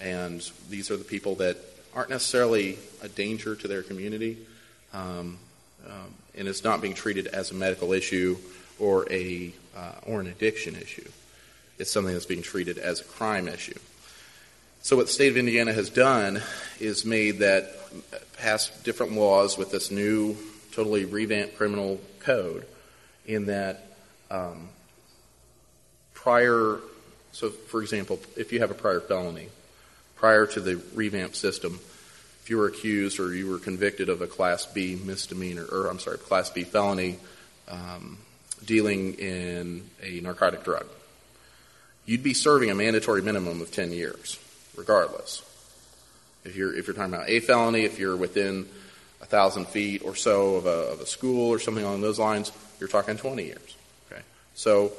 and 0.00 0.50
these 0.68 0.90
are 0.90 0.96
the 0.96 1.04
people 1.04 1.36
that 1.36 1.56
aren't 1.94 2.10
necessarily 2.10 2.78
a 3.02 3.08
danger 3.08 3.54
to 3.54 3.68
their 3.68 3.82
community, 3.82 4.38
um, 4.92 5.38
um, 5.86 6.14
and 6.36 6.48
it's 6.48 6.64
not 6.64 6.80
being 6.80 6.94
treated 6.94 7.26
as 7.26 7.50
a 7.50 7.54
medical 7.54 7.92
issue 7.92 8.36
or 8.78 9.10
a 9.12 9.52
uh, 9.76 9.92
or 10.06 10.20
an 10.20 10.26
addiction 10.26 10.76
issue. 10.76 11.08
It's 11.78 11.90
something 11.90 12.12
that's 12.12 12.26
being 12.26 12.42
treated 12.42 12.78
as 12.78 13.00
a 13.00 13.04
crime 13.04 13.48
issue. 13.48 13.78
So 14.82 14.96
what 14.96 15.06
the 15.06 15.12
state 15.12 15.28
of 15.28 15.36
Indiana 15.36 15.72
has 15.72 15.90
done 15.90 16.42
is 16.80 17.04
made 17.04 17.38
that 17.38 17.72
passed 18.36 18.84
different 18.84 19.12
laws 19.12 19.56
with 19.56 19.70
this 19.70 19.90
new, 19.90 20.36
totally 20.72 21.04
revamped 21.04 21.56
criminal 21.56 22.00
code, 22.20 22.66
in 23.26 23.46
that 23.46 23.96
um, 24.30 24.68
prior. 26.22 26.78
So, 27.32 27.50
for 27.50 27.82
example, 27.82 28.20
if 28.36 28.52
you 28.52 28.60
have 28.60 28.70
a 28.70 28.74
prior 28.74 29.00
felony, 29.00 29.48
prior 30.16 30.46
to 30.46 30.60
the 30.60 30.76
revamp 30.94 31.34
system, 31.34 31.80
if 32.42 32.50
you 32.50 32.58
were 32.58 32.68
accused 32.68 33.18
or 33.18 33.34
you 33.34 33.48
were 33.48 33.58
convicted 33.58 34.08
of 34.08 34.22
a 34.22 34.26
Class 34.26 34.66
B 34.66 34.98
misdemeanor, 35.02 35.64
or 35.64 35.88
I'm 35.88 35.98
sorry, 35.98 36.18
Class 36.18 36.50
B 36.50 36.64
felony 36.64 37.18
um, 37.68 38.18
dealing 38.64 39.14
in 39.14 39.88
a 40.02 40.20
narcotic 40.20 40.64
drug, 40.64 40.86
you'd 42.06 42.22
be 42.22 42.34
serving 42.34 42.70
a 42.70 42.74
mandatory 42.74 43.22
minimum 43.22 43.60
of 43.60 43.72
10 43.72 43.92
years, 43.92 44.38
regardless. 44.76 45.42
If 46.44 46.56
you're, 46.56 46.76
if 46.76 46.86
you're 46.86 46.94
talking 46.94 47.14
about 47.14 47.28
a 47.28 47.40
felony, 47.40 47.84
if 47.84 47.98
you're 47.98 48.16
within 48.16 48.68
a 49.20 49.26
thousand 49.26 49.68
feet 49.68 50.02
or 50.04 50.14
so 50.14 50.56
of 50.56 50.66
a, 50.66 50.92
of 50.92 51.00
a 51.00 51.06
school 51.06 51.50
or 51.50 51.58
something 51.58 51.84
along 51.84 52.00
those 52.00 52.18
lines, 52.18 52.52
you're 52.80 52.88
talking 52.88 53.16
20 53.16 53.44
years. 53.44 53.76
Okay, 54.10 54.22
so 54.54 54.92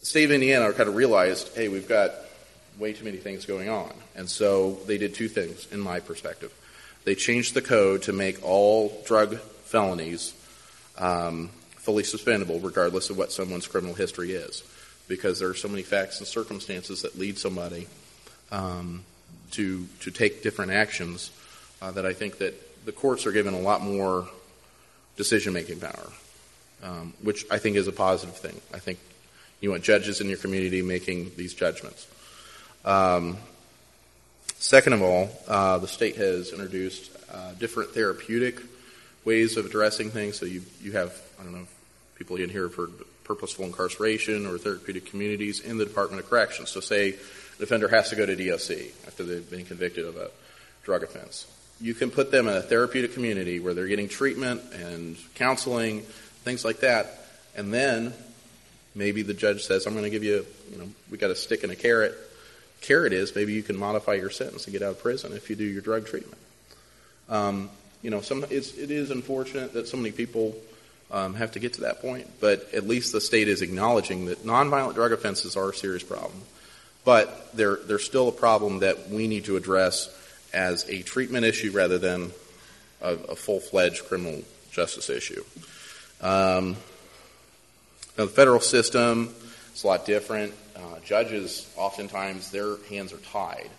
the 0.00 0.06
state 0.06 0.24
of 0.24 0.32
Indiana 0.32 0.72
kind 0.72 0.88
of 0.88 0.94
realized, 0.94 1.54
hey, 1.54 1.68
we've 1.68 1.88
got 1.88 2.12
way 2.78 2.92
too 2.92 3.04
many 3.04 3.18
things 3.18 3.44
going 3.44 3.68
on. 3.68 3.92
And 4.16 4.28
so 4.28 4.78
they 4.86 4.98
did 4.98 5.14
two 5.14 5.28
things, 5.28 5.68
in 5.70 5.80
my 5.80 6.00
perspective. 6.00 6.52
They 7.04 7.14
changed 7.14 7.54
the 7.54 7.62
code 7.62 8.02
to 8.02 8.12
make 8.12 8.42
all 8.42 9.02
drug 9.06 9.38
felonies 9.38 10.34
um, 10.98 11.50
fully 11.76 12.04
suspendable, 12.04 12.60
regardless 12.60 13.10
of 13.10 13.18
what 13.18 13.32
someone's 13.32 13.66
criminal 13.66 13.94
history 13.94 14.32
is, 14.32 14.62
because 15.08 15.38
there 15.38 15.48
are 15.48 15.54
so 15.54 15.68
many 15.68 15.82
facts 15.82 16.18
and 16.18 16.26
circumstances 16.26 17.02
that 17.02 17.18
lead 17.18 17.38
somebody 17.38 17.86
um, 18.52 19.04
to 19.52 19.86
to 20.00 20.10
take 20.10 20.42
different 20.42 20.72
actions 20.72 21.30
uh, 21.80 21.90
that 21.90 22.04
I 22.04 22.12
think 22.12 22.38
that 22.38 22.54
the 22.84 22.92
courts 22.92 23.26
are 23.26 23.32
given 23.32 23.54
a 23.54 23.60
lot 23.60 23.82
more 23.82 24.28
decision 25.16 25.52
making 25.52 25.80
power, 25.80 26.12
um, 26.82 27.14
which 27.22 27.46
I 27.50 27.58
think 27.58 27.76
is 27.76 27.88
a 27.88 27.92
positive 27.92 28.36
thing. 28.36 28.60
I 28.74 28.78
think 28.78 28.98
you 29.60 29.70
want 29.70 29.82
judges 29.82 30.20
in 30.20 30.28
your 30.28 30.38
community 30.38 30.82
making 30.82 31.32
these 31.36 31.54
judgments. 31.54 32.06
Um, 32.84 33.36
second 34.58 34.94
of 34.94 35.02
all, 35.02 35.30
uh, 35.48 35.78
the 35.78 35.88
state 35.88 36.16
has 36.16 36.52
introduced 36.52 37.10
uh, 37.32 37.52
different 37.52 37.90
therapeutic 37.90 38.60
ways 39.24 39.56
of 39.56 39.66
addressing 39.66 40.10
things. 40.10 40.38
So 40.38 40.46
you, 40.46 40.62
you 40.80 40.92
have, 40.92 41.14
I 41.38 41.44
don't 41.44 41.52
know, 41.52 41.66
people 42.16 42.36
in 42.36 42.50
here 42.50 42.68
for 42.68 42.88
purposeful 43.24 43.64
incarceration 43.64 44.46
or 44.46 44.58
therapeutic 44.58 45.06
communities 45.06 45.60
in 45.60 45.78
the 45.78 45.84
Department 45.84 46.22
of 46.22 46.28
Corrections. 46.28 46.70
So 46.70 46.80
say 46.80 47.12
the 47.58 47.64
offender 47.64 47.88
has 47.88 48.10
to 48.10 48.16
go 48.16 48.26
to 48.26 48.34
DOC 48.34 48.78
after 49.06 49.24
they've 49.24 49.48
been 49.48 49.64
convicted 49.64 50.06
of 50.06 50.16
a 50.16 50.30
drug 50.82 51.02
offense. 51.02 51.46
You 51.80 51.94
can 51.94 52.10
put 52.10 52.30
them 52.30 52.48
in 52.48 52.56
a 52.56 52.62
therapeutic 52.62 53.14
community 53.14 53.60
where 53.60 53.72
they're 53.72 53.86
getting 53.86 54.08
treatment 54.08 54.62
and 54.74 55.16
counseling, 55.34 56.00
things 56.44 56.64
like 56.64 56.80
that, 56.80 57.26
and 57.56 57.72
then 57.72 58.12
maybe 58.94 59.22
the 59.22 59.34
judge 59.34 59.64
says, 59.64 59.86
I'm 59.86 59.92
going 59.92 60.04
to 60.04 60.10
give 60.10 60.24
you, 60.24 60.46
you 60.70 60.78
know, 60.78 60.88
we 61.10 61.18
got 61.18 61.30
a 61.30 61.36
stick 61.36 61.62
and 61.62 61.72
a 61.72 61.76
carrot 61.76 62.16
carrot 62.80 63.12
is 63.12 63.34
maybe 63.34 63.52
you 63.52 63.62
can 63.62 63.76
modify 63.76 64.14
your 64.14 64.30
sentence 64.30 64.64
and 64.64 64.72
get 64.72 64.82
out 64.82 64.90
of 64.90 65.00
prison 65.00 65.32
if 65.32 65.50
you 65.50 65.56
do 65.56 65.64
your 65.64 65.82
drug 65.82 66.06
treatment. 66.06 66.38
Um, 67.28 67.70
you 68.02 68.10
know, 68.10 68.20
some, 68.20 68.44
it's, 68.50 68.76
it 68.76 68.90
is 68.90 69.10
unfortunate 69.10 69.74
that 69.74 69.88
so 69.88 69.96
many 69.96 70.10
people 70.10 70.56
um, 71.10 71.34
have 71.34 71.52
to 71.52 71.58
get 71.58 71.74
to 71.74 71.82
that 71.82 72.00
point, 72.00 72.26
but 72.40 72.72
at 72.72 72.86
least 72.86 73.12
the 73.12 73.20
state 73.20 73.48
is 73.48 73.62
acknowledging 73.62 74.26
that 74.26 74.44
nonviolent 74.44 74.94
drug 74.94 75.12
offenses 75.12 75.56
are 75.56 75.70
a 75.70 75.74
serious 75.74 76.02
problem. 76.02 76.40
But 77.04 77.56
they're, 77.56 77.76
they're 77.76 77.98
still 77.98 78.28
a 78.28 78.32
problem 78.32 78.80
that 78.80 79.08
we 79.08 79.26
need 79.26 79.46
to 79.46 79.56
address 79.56 80.08
as 80.52 80.88
a 80.88 81.02
treatment 81.02 81.44
issue 81.44 81.70
rather 81.72 81.98
than 81.98 82.30
a, 83.00 83.12
a 83.14 83.36
full 83.36 83.60
fledged 83.60 84.04
criminal 84.06 84.42
justice 84.70 85.08
issue. 85.08 85.42
Um, 86.20 86.76
the 88.20 88.34
federal 88.34 88.60
system 88.60 89.34
is 89.74 89.84
a 89.84 89.86
lot 89.86 90.06
different. 90.06 90.54
Uh, 90.76 90.98
judges, 91.04 91.72
oftentimes, 91.76 92.50
their 92.50 92.76
hands 92.88 93.12
are 93.12 93.18
tied. 93.18 93.70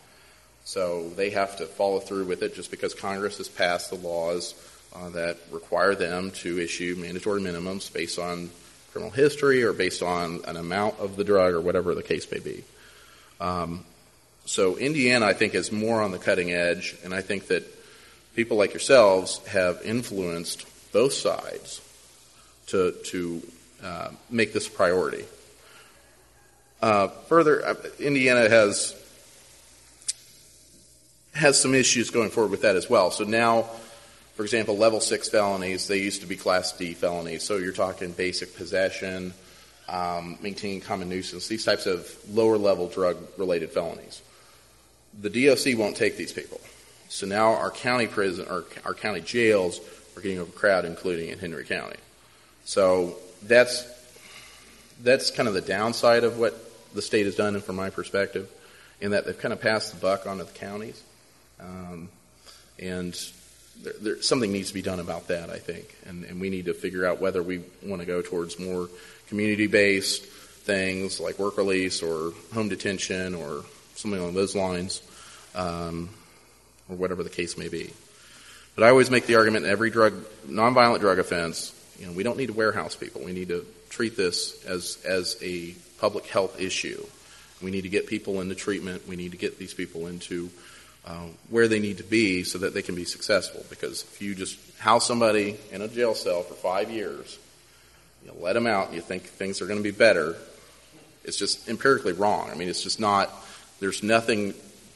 So 0.64 1.10
they 1.10 1.32
have 1.32 1.58
to 1.58 1.66
follow 1.66 2.00
through 2.00 2.26
with 2.26 2.44
it 2.44 2.56
just 2.56 2.72
because 2.72 2.94
Congress 2.94 3.38
has 3.38 3.48
passed 3.48 3.90
the 3.90 3.96
laws 3.96 4.54
uh, 4.96 5.10
that 5.10 5.38
require 5.52 5.96
them 5.96 6.32
to 6.32 6.60
issue 6.60 6.96
mandatory 6.98 7.42
minimums 7.42 7.92
based 7.92 8.20
on 8.20 8.50
criminal 8.92 9.12
history 9.12 9.64
or 9.64 9.74
based 9.74 10.04
on 10.04 10.42
an 10.46 10.58
amount 10.58 11.00
of 11.00 11.16
the 11.16 11.24
drug 11.24 11.54
or 11.54 11.62
whatever 11.62 11.96
the 11.96 12.04
case 12.04 12.30
may 12.32 12.40
be. 12.40 12.64
Um, 13.40 13.86
so 14.46 14.78
Indiana, 14.78 15.26
I 15.26 15.34
think, 15.34 15.56
is 15.56 15.72
more 15.72 16.02
on 16.02 16.12
the 16.12 16.20
cutting 16.20 16.52
edge, 16.52 16.96
and 17.04 17.14
I 17.14 17.22
think 17.22 17.48
that 17.48 17.64
people 18.36 18.58
like 18.58 18.74
yourselves 18.74 19.40
have 19.48 19.82
influenced 19.84 20.66
both 20.92 21.14
sides 21.14 21.82
to 22.68 22.92
to 23.06 23.42
uh, 23.84 24.10
make 24.30 24.54
this 24.54 24.68
a 24.68 24.72
priority. 24.72 25.26
Uh, 26.82 27.08
further, 27.08 27.66
uh, 27.66 27.76
Indiana 28.00 28.50
has 28.50 28.96
has 31.34 31.60
some 31.60 31.74
issues 31.74 32.10
going 32.10 32.30
forward 32.30 32.52
with 32.52 32.64
that 32.64 32.76
as 32.76 32.90
well. 32.90 33.10
So 33.12 33.24
now, 33.24 33.64
for 34.36 34.44
example, 34.44 34.78
level 34.78 35.00
six 35.00 35.30
felonies, 35.30 35.88
they 35.88 36.00
used 36.00 36.22
to 36.22 36.28
be 36.28 36.36
class 36.36 36.72
D 36.74 36.94
felonies. 36.94 37.44
So 37.44 37.58
you're 37.58 37.72
talking 37.72 38.12
basic 38.12 38.56
possession, 38.56 39.34
um, 39.88 40.38
maintaining 40.42 40.82
common 40.82 41.08
nuisance, 41.08 41.48
these 41.48 41.64
types 41.64 41.86
of 41.86 42.14
lower 42.30 42.58
level 42.58 42.88
drug 42.88 43.18
related 43.38 43.72
felonies. 43.72 44.22
The 45.22 45.30
DOC 45.30 45.78
won't 45.78 45.96
take 45.96 46.18
these 46.18 46.34
people. 46.34 46.60
So 47.10 47.28
now 47.28 47.54
our 47.54 47.72
county 47.72 48.08
prison 48.08 48.48
or 48.50 48.66
our 48.86 48.94
county 48.94 49.22
jails 49.22 49.80
are 50.16 50.22
getting 50.22 50.40
overcrowded, 50.40 50.90
including 50.90 51.30
in 51.30 51.40
Henry 51.40 51.66
County. 51.66 51.98
So 52.64 53.18
that's 53.44 53.88
that's 55.04 55.32
kind 55.32 55.48
of 55.48 55.54
the 55.54 55.62
downside 55.62 56.24
of 56.24 56.38
what 56.38 56.56
the 56.94 57.02
state 57.02 57.26
has 57.26 57.36
done, 57.36 57.56
and 57.56 57.64
from 57.64 57.76
my 57.76 57.90
perspective, 57.90 58.50
in 59.00 59.12
that 59.12 59.26
they've 59.26 59.38
kind 59.38 59.54
of 59.54 59.62
passed 59.62 59.94
the 59.94 60.00
buck 60.00 60.28
onto 60.28 60.44
the 60.44 60.52
counties. 60.52 61.02
Um, 61.60 62.10
and 62.80 63.18
there, 63.82 63.94
there, 64.02 64.22
something 64.22 64.52
needs 64.52 64.70
to 64.70 64.74
be 64.74 64.82
done 64.82 65.00
about 65.00 65.28
that, 65.28 65.50
I 65.50 65.58
think. 65.58 65.96
And, 66.06 66.24
and 66.26 66.42
we 66.42 66.50
need 66.50 66.66
to 66.66 66.74
figure 66.74 67.06
out 67.06 67.22
whether 67.22 67.42
we 67.42 67.62
want 67.84 68.02
to 68.02 68.06
go 68.06 68.22
towards 68.22 68.60
more 68.60 68.90
community 69.28 69.68
based 69.68 70.26
things 70.26 71.20
like 71.20 71.40
work 71.40 71.58
release 71.58 72.04
or 72.04 72.34
home 72.54 72.70
detention 72.70 73.34
or 73.34 73.64
something 73.96 74.20
along 74.20 74.36
those 74.36 74.56
lines, 74.56 75.02
um, 75.56 76.10
or 76.88 76.96
whatever 76.96 77.24
the 77.24 77.30
case 77.30 77.58
may 77.58 77.68
be. 77.68 77.92
But 78.76 78.84
I 78.84 78.90
always 78.90 79.10
make 79.10 79.26
the 79.26 79.36
argument 79.36 79.66
every 79.66 79.90
drug, 79.90 80.14
nonviolent 80.48 81.00
drug 81.00 81.20
offense, 81.20 81.74
you 82.02 82.08
know, 82.08 82.14
we 82.14 82.24
don't 82.24 82.36
need 82.36 82.48
to 82.48 82.54
warehouse 82.54 82.96
people. 82.96 83.22
We 83.24 83.32
need 83.32 83.50
to 83.50 83.64
treat 83.92 84.18
this 84.18 84.66
as, 84.66 84.98
as 85.06 85.38
a 85.44 85.76
public 86.00 86.26
health 86.26 86.60
issue 86.60 87.06
We 87.62 87.72
need 87.72 87.82
to 87.82 87.90
get 87.90 88.08
people 88.08 88.42
into 88.42 88.56
treatment. 88.56 89.08
We 89.08 89.16
need 89.16 89.32
to 89.32 89.38
get 89.38 89.60
these 89.60 89.74
people 89.74 90.08
into 90.08 90.50
uh, 91.06 91.28
where 91.50 91.68
they 91.68 91.80
need 91.80 91.98
to 91.98 92.04
be 92.04 92.44
so 92.44 92.60
that 92.60 92.74
they 92.74 92.82
can 92.82 92.96
be 92.96 93.06
successful. 93.06 93.66
Because 93.70 94.04
if 94.04 94.22
you 94.22 94.36
just 94.36 94.58
house 94.80 95.06
somebody 95.06 95.58
in 95.72 95.82
a 95.82 95.88
jail 95.88 96.16
cell 96.16 96.42
for 96.42 96.54
five 96.56 96.90
years, 96.90 97.38
you 98.26 98.32
let 98.40 98.54
them 98.54 98.68
out, 98.68 98.88
and 98.88 98.96
you 98.96 99.02
think 99.02 99.24
things 99.24 99.62
are 99.62 99.68
going 99.68 99.80
to 99.80 99.84
be 99.84 99.92
better, 99.92 100.36
it's 101.24 101.38
just 101.38 101.70
empirically 101.70 102.14
wrong. 102.14 102.50
I 102.50 102.56
mean, 102.56 102.70
it's 102.70 102.84
just 102.84 103.00
not, 103.00 103.32
there's 103.80 104.04
nothing 104.04 104.54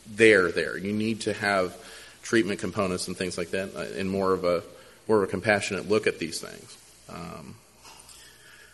there 0.08 0.52
there. 0.52 0.78
You 0.78 0.94
need 0.94 1.22
to 1.22 1.34
have 1.34 1.76
treatment 2.22 2.60
components 2.60 3.08
and 3.08 3.16
things 3.18 3.38
like 3.38 3.52
that 3.52 3.76
and 3.76 4.10
more 4.10 4.34
of 4.34 4.44
a, 4.44 4.64
more 5.08 5.18
of 5.18 5.24
a 5.24 5.32
compassionate 5.32 5.88
look 5.88 6.08
at 6.08 6.20
these 6.20 6.40
things. 6.40 6.78
Um, 7.10 7.56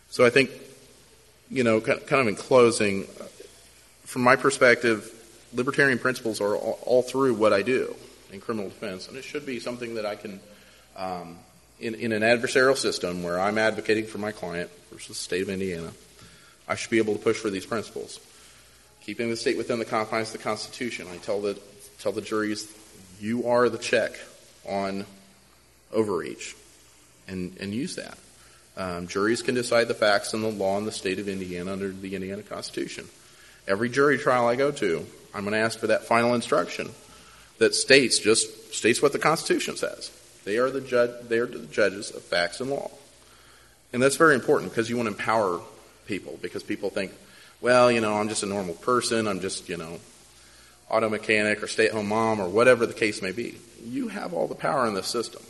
so 0.10 0.26
I 0.26 0.30
think, 0.30 0.52
you 1.50 1.64
know, 1.64 1.82
kind 1.82 2.02
of 2.14 2.28
in 2.28 2.36
closing, 2.36 3.06
from 4.04 4.22
my 4.24 4.36
perspective, 4.36 5.10
libertarian 5.54 6.00
principles 6.00 6.42
are 6.42 6.56
all, 6.56 6.80
all 6.84 7.02
through 7.02 7.34
what 7.34 7.54
I 7.54 7.62
do 7.62 7.96
in 8.32 8.42
criminal 8.42 8.70
defense, 8.70 9.08
and 9.08 9.18
it 9.18 9.24
should 9.24 9.46
be 9.46 9.60
something 9.60 9.96
that 9.96 10.06
I 10.06 10.16
can, 10.16 10.40
um, 10.96 11.38
in, 11.80 11.96
in 11.96 12.12
an 12.12 12.22
adversarial 12.22 12.78
system 12.78 13.24
where 13.24 13.40
I'm 13.40 13.58
advocating 13.58 14.06
for 14.06 14.18
my 14.18 14.32
client 14.32 14.70
versus 14.92 15.10
the 15.10 15.14
state 15.16 15.42
of 15.42 15.50
Indiana, 15.50 15.92
I 16.68 16.76
should 16.76 16.92
be 16.92 17.00
able 17.00 17.14
to 17.16 17.20
push 17.20 17.38
for 17.38 17.50
these 17.50 17.66
principles. 17.66 18.20
Keeping 19.02 19.30
the 19.30 19.36
state 19.36 19.58
within 19.58 19.80
the 19.80 19.86
confines 19.86 20.34
of 20.34 20.38
the 20.38 20.44
Constitution, 20.44 21.08
I 21.12 21.18
tell 21.18 21.42
the, 21.42 21.60
tell 22.00 22.12
the 22.12 22.22
juries, 22.22 22.72
you 23.20 23.48
are 23.48 23.68
the 23.68 23.78
check 23.78 24.12
on 24.68 25.06
overreach, 25.92 26.56
and, 27.32 27.58
and 27.60 27.74
use 27.74 27.96
that. 27.96 28.18
Um, 28.78 29.08
juries 29.08 29.42
can 29.42 29.56
decide 29.56 29.88
the 29.88 29.94
facts 29.94 30.34
and 30.34 30.44
the 30.44 30.50
law 30.50 30.78
in 30.78 30.86
the 30.86 30.92
state 30.92 31.20
of 31.20 31.28
Indiana 31.28 31.74
under 31.74 31.90
the 31.90 32.16
Indiana 32.16 32.44
Constitution. 32.44 33.08
Every 33.68 33.90
jury 33.90 34.18
trial 34.18 34.48
I 34.48 34.56
go 34.56 34.72
to, 34.72 35.06
I'm 35.34 35.44
going 35.44 35.54
to 35.54 35.60
ask 35.60 35.80
for 35.80 35.88
that 35.88 36.06
final 36.06 36.34
instruction 36.34 36.90
that 37.58 37.76
states 37.76 38.20
just 38.20 38.74
states 38.74 39.02
what 39.02 39.14
the 39.14 39.20
Constitution 39.20 39.76
says. 39.76 40.12
They 40.46 40.58
are 40.58 40.72
the 40.72 40.82
judge. 40.82 41.12
They 41.28 41.38
are 41.38 41.46
the 41.46 41.60
judges 41.68 42.12
of 42.12 42.24
facts 42.24 42.60
and 42.60 42.70
law, 42.70 42.90
and 43.94 44.02
that's 44.02 44.16
very 44.16 44.36
important 44.36 44.72
because 44.72 44.90
you 44.90 44.98
want 44.98 45.08
to 45.08 45.14
empower 45.14 45.62
people. 46.08 46.40
Because 46.42 46.64
people 46.64 46.90
think, 46.90 47.12
well, 47.62 47.92
you 47.92 48.02
know, 48.02 48.16
I'm 48.16 48.30
just 48.30 48.44
a 48.44 48.48
normal 48.48 48.74
person. 48.76 49.28
I'm 49.28 49.42
just, 49.42 49.70
you 49.70 49.78
know, 49.78 50.00
auto 50.90 51.10
mechanic 51.10 51.62
or 51.62 51.68
stay-at-home 51.68 52.08
mom 52.08 52.40
or 52.40 52.50
whatever 52.50 52.86
the 52.86 52.94
case 52.94 53.22
may 53.22 53.32
be. 53.32 53.58
You 53.86 54.08
have 54.08 54.34
all 54.34 54.48
the 54.48 54.56
power 54.56 54.88
in 54.88 54.96
this 54.96 55.08
system. 55.08 55.44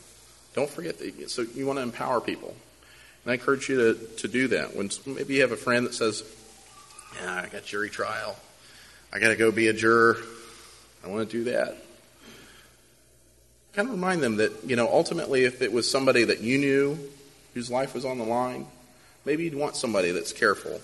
Don't 0.54 0.70
forget 0.70 1.00
that. 1.00 1.30
So 1.30 1.44
you 1.56 1.66
want 1.66 1.80
to 1.80 1.84
empower 1.84 2.22
people, 2.22 2.56
and 3.24 3.32
I 3.32 3.36
encourage 3.36 3.70
you 3.70 3.78
to 3.78 4.06
to 4.18 4.28
do 4.28 4.48
that. 4.50 4.76
When 4.76 4.90
maybe 5.06 5.36
you 5.36 5.42
have 5.42 5.52
a 5.52 5.58
friend 5.58 5.86
that 5.86 5.94
says, 5.94 6.24
"Yeah, 7.22 7.44
I 7.46 7.48
got 7.48 7.66
jury 7.66 7.90
trial. 7.90 8.36
I 9.14 9.20
got 9.20 9.30
to 9.30 9.36
go 9.36 9.52
be 9.52 9.68
a 9.68 9.74
juror. 9.74 10.18
I 11.04 11.08
want 11.08 11.30
to 11.30 11.38
do 11.38 11.52
that." 11.52 11.78
kind 13.74 13.88
of 13.88 13.94
remind 13.94 14.22
them 14.22 14.38
that, 14.38 14.52
you 14.66 14.76
know, 14.76 14.88
ultimately 14.88 15.46
if 15.46 15.62
it 15.62 15.72
was 15.72 15.90
somebody 15.90 16.26
that 16.26 16.42
you 16.42 16.58
knew 16.58 16.98
whose 17.54 17.72
life 17.72 17.94
was 17.94 18.06
on 18.06 18.18
the 18.18 18.24
line, 18.24 18.68
maybe 19.26 19.44
you'd 19.44 19.56
want 19.56 19.76
somebody 19.76 20.12
that's 20.12 20.34
careful 20.34 20.80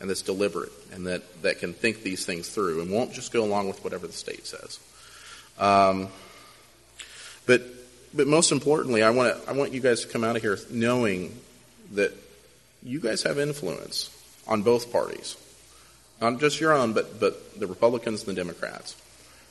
and 0.00 0.08
that's 0.08 0.22
deliberate 0.22 0.72
and 0.92 1.06
that, 1.06 1.42
that 1.42 1.58
can 1.58 1.72
think 1.72 2.02
these 2.02 2.24
things 2.24 2.48
through 2.48 2.80
and 2.80 2.90
won't 2.90 3.12
just 3.12 3.32
go 3.32 3.42
along 3.42 3.66
with 3.66 3.82
whatever 3.82 4.06
the 4.06 4.12
state 4.12 4.46
says. 4.46 4.78
Um, 5.58 6.08
but, 7.46 7.62
but 8.14 8.26
most 8.26 8.52
importantly, 8.52 9.02
I 9.02 9.10
want, 9.10 9.42
to, 9.42 9.50
I 9.50 9.52
want 9.52 9.72
you 9.72 9.80
guys 9.80 10.02
to 10.02 10.08
come 10.08 10.24
out 10.24 10.36
of 10.36 10.42
here 10.42 10.58
knowing 10.70 11.38
that 11.92 12.12
you 12.82 13.00
guys 13.00 13.22
have 13.22 13.38
influence 13.38 14.10
on 14.46 14.62
both 14.62 14.92
parties. 14.92 15.36
Not 16.20 16.40
just 16.40 16.60
your 16.60 16.72
own, 16.72 16.92
but, 16.92 17.20
but 17.20 17.58
the 17.58 17.66
Republicans 17.66 18.26
and 18.26 18.36
the 18.36 18.40
Democrats 18.40 18.96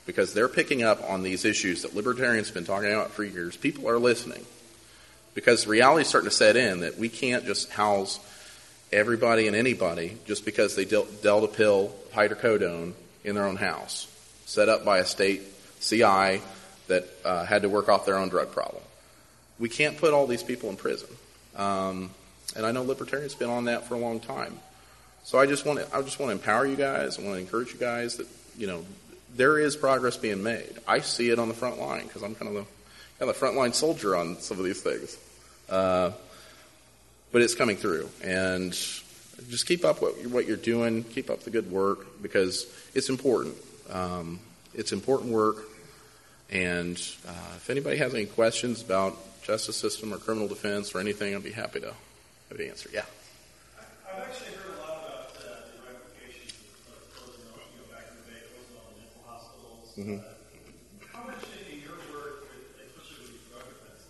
because 0.06 0.34
they're 0.34 0.50
picking 0.50 0.84
up 0.84 1.04
on 1.10 1.22
these 1.22 1.46
issues 1.46 1.82
that 1.84 1.96
libertarians 1.96 2.48
have 2.48 2.56
been 2.56 2.66
talking 2.66 2.92
about 2.92 3.12
for 3.12 3.24
years. 3.24 3.58
People 3.58 3.90
are 3.90 4.00
listening 4.00 4.46
because 5.34 5.68
reality 5.68 6.02
is 6.02 6.08
starting 6.08 6.30
to 6.30 6.36
set 6.36 6.56
in 6.56 6.80
that 6.80 6.98
we 6.98 7.10
can't 7.10 7.46
just 7.46 7.70
house 7.72 8.20
everybody 8.91 9.48
and 9.48 9.56
anybody 9.56 10.17
just 10.26 10.46
because 10.46 10.76
they 10.76 10.86
dealt, 10.86 11.22
dealt 11.22 11.43
a 11.43 11.48
pill 11.48 11.93
of 12.06 12.13
hydrocodone 12.13 12.93
in 13.24 13.36
their 13.36 13.46
own 13.46 13.58
house, 13.58 14.08
set 14.46 14.70
up 14.70 14.86
by 14.86 15.00
a 15.00 15.06
state 15.06 15.41
CI 15.82 16.41
that 16.88 17.08
uh, 17.23 17.45
had 17.45 17.62
to 17.63 17.69
work 17.69 17.89
off 17.89 18.06
their 18.06 18.17
own 18.17 18.30
drug 18.30 18.52
problem. 18.52 18.82
We 19.60 19.69
can't 19.69 19.97
put 19.97 20.13
all 20.13 20.28
these 20.28 20.43
people 20.43 20.69
in 20.69 20.76
prison. 20.76 21.10
Um, 21.56 22.12
and 22.56 22.65
I 22.65 22.71
know 22.71 22.84
libertarians 22.84 23.34
have 23.34 23.39
been 23.39 23.50
on 23.50 23.65
that 23.65 23.86
for 23.88 23.95
a 23.95 24.00
long 24.00 24.19
time. 24.19 24.60
So 25.23 25.39
I 25.39 25.45
just 25.45 25.65
want 25.65 25.80
to, 25.80 25.95
I 25.95 26.02
just 26.02 26.19
want 26.19 26.30
to 26.30 26.34
empower 26.34 26.65
you 26.65 26.76
guys. 26.76 27.19
I 27.19 27.21
want 27.21 27.36
to 27.36 27.41
encourage 27.41 27.73
you 27.73 27.80
guys 27.80 28.17
that, 28.17 28.28
you 28.58 28.67
know, 28.67 28.86
there 29.36 29.60
is 29.60 29.76
progress 29.76 30.17
being 30.17 30.41
made. 30.41 30.73
I 30.88 31.02
see 31.02 31.30
it 31.30 31.39
on 31.39 31.47
the 31.47 31.54
front 31.54 31.80
line 31.80 32.04
because 32.04 32.23
I'm 32.23 32.34
kind 32.36 32.47
of 32.47 32.54
the 32.54 32.65
kind 33.19 33.30
of 33.30 33.39
the 33.39 33.45
frontline 33.45 33.73
soldier 33.73 34.15
on 34.15 34.39
some 34.39 34.60
of 34.60 34.65
these 34.65 34.82
things. 34.82 35.17
Uh, 35.69 36.12
but 37.32 37.41
it's 37.41 37.56
coming 37.56 37.76
through, 37.76 38.10
and 38.23 38.71
just 38.71 39.67
keep 39.67 39.84
up 39.84 40.02
what, 40.02 40.13
what 40.28 40.47
you're 40.47 40.56
doing. 40.56 41.04
Keep 41.04 41.30
up 41.30 41.41
the 41.41 41.50
good 41.50 41.69
work 41.69 42.21
because 42.21 42.65
it's 42.93 43.10
important. 43.10 43.56
Um, 43.89 44.39
it's 44.73 44.91
important 44.91 45.32
work, 45.32 45.58
and 46.49 46.97
uh, 47.27 47.31
if 47.55 47.69
anybody 47.69 47.97
has 47.97 48.13
any 48.13 48.25
questions 48.25 48.81
about 48.81 49.17
justice 49.43 49.75
system 49.75 50.13
or 50.13 50.17
criminal 50.17 50.47
defense 50.47 50.93
or 50.95 50.99
anything, 50.99 51.36
I'd 51.36 51.43
be 51.43 51.51
happy 51.51 51.79
to, 51.81 51.93
happy 52.49 52.63
to 52.63 52.69
answer. 52.69 52.89
Yeah. 52.93 53.03
I've 54.07 54.23
actually 54.23 54.55
heard 54.55 54.75
a 54.75 54.81
lot 54.81 55.03
about 55.03 55.31
uh, 55.36 55.67
the 55.67 55.79
ramifications 55.88 56.55
of 56.88 57.13
closing, 57.15 57.43
you 57.47 57.79
know, 57.79 57.88
back 57.91 58.07
in 58.12 58.15
the 58.23 58.31
day, 58.31 58.43
closing 58.47 58.75
all 58.79 58.88
the 58.91 58.99
mental 59.03 59.23
hospitals. 59.27 59.91
Mhm. 59.99 60.19
Uh, 60.19 60.23
how 61.12 61.23
much 61.27 61.43
in 61.67 61.83
your 61.83 61.99
work, 62.15 62.47
with, 62.47 62.79
especially 62.79 63.27
with 63.27 63.43
drug 63.51 63.67
offenses, 63.67 64.07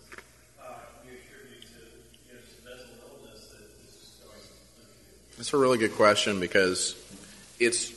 uh, 0.62 1.06
you 1.06 1.18
attribute 1.18 1.66
to 1.74 1.82
you 1.82 2.34
know, 2.34 2.40
just 2.42 2.62
mental 2.62 2.94
illness 3.02 3.50
that 3.50 3.66
is 3.82 3.98
just 3.98 4.22
going? 4.22 4.42
That's 5.36 5.52
a 5.52 5.58
really 5.58 5.78
good 5.78 5.94
question 5.94 6.38
because 6.38 6.94
it's 7.58 7.92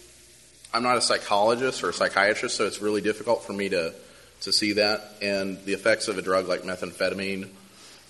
I'm 0.74 0.84
not 0.84 0.98
a 0.98 1.02
psychologist 1.02 1.84
or 1.84 1.90
a 1.90 1.94
psychiatrist, 1.94 2.56
so 2.56 2.66
it's 2.66 2.82
really 2.82 3.02
difficult 3.02 3.44
for 3.44 3.54
me 3.54 3.70
to 3.70 3.94
to 4.42 4.52
see 4.52 4.74
that. 4.74 5.16
And 5.22 5.64
the 5.66 5.74
effects 5.74 6.08
of 6.08 6.18
a 6.18 6.22
drug 6.22 6.48
like 6.48 6.62
methamphetamine 6.62 7.50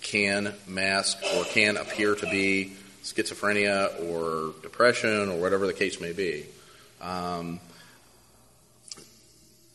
can 0.02 0.52
mask 0.66 1.18
or 1.36 1.44
can 1.44 1.76
appear 1.76 2.14
to 2.14 2.26
be 2.26 2.72
schizophrenia 3.02 4.10
or 4.10 4.52
depression 4.62 5.28
or 5.28 5.38
whatever 5.38 5.66
the 5.66 5.72
case 5.72 6.00
may 6.00 6.12
be. 6.12 6.46
Um, 7.00 7.60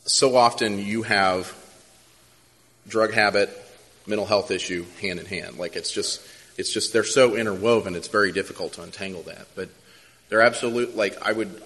so 0.04 0.36
often 0.36 0.78
you 0.78 1.02
have 1.02 1.54
drug 2.86 3.12
habit, 3.12 3.50
mental 4.06 4.26
health 4.26 4.50
issue 4.50 4.86
hand 5.00 5.20
in 5.20 5.26
hand. 5.26 5.58
Like 5.58 5.76
it's 5.76 5.90
just 5.90 6.22
it's 6.56 6.72
just 6.72 6.92
they're 6.92 7.04
so 7.04 7.36
interwoven. 7.36 7.94
It's 7.94 8.08
very 8.08 8.32
difficult 8.32 8.74
to 8.74 8.82
untangle 8.82 9.22
that. 9.22 9.46
But 9.54 9.68
they're 10.28 10.42
absolute. 10.42 10.96
Like 10.96 11.20
I 11.22 11.32
would, 11.32 11.62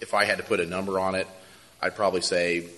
if 0.00 0.14
I 0.14 0.24
had 0.24 0.38
to 0.38 0.44
put 0.44 0.60
a 0.60 0.66
number 0.66 0.98
on 0.98 1.14
it, 1.14 1.28
I'd 1.80 1.94
probably 1.94 2.22
say 2.22 2.68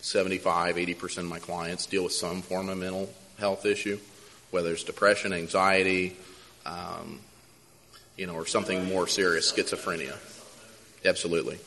75, 0.00 0.78
80 0.78 0.94
percent 0.94 1.24
of 1.26 1.30
my 1.30 1.38
clients 1.38 1.86
deal 1.86 2.04
with 2.04 2.12
some 2.12 2.42
form 2.42 2.68
of 2.68 2.78
mental 2.78 3.12
health 3.38 3.66
issue, 3.66 3.98
whether 4.50 4.72
it's 4.72 4.84
depression, 4.84 5.32
anxiety, 5.32 6.16
um, 6.66 7.20
you 8.16 8.26
know, 8.26 8.34
or 8.34 8.46
something 8.46 8.84
more 8.86 9.06
serious, 9.06 9.50
schizophrenia. 9.50 10.16
Absolutely. 11.04 11.58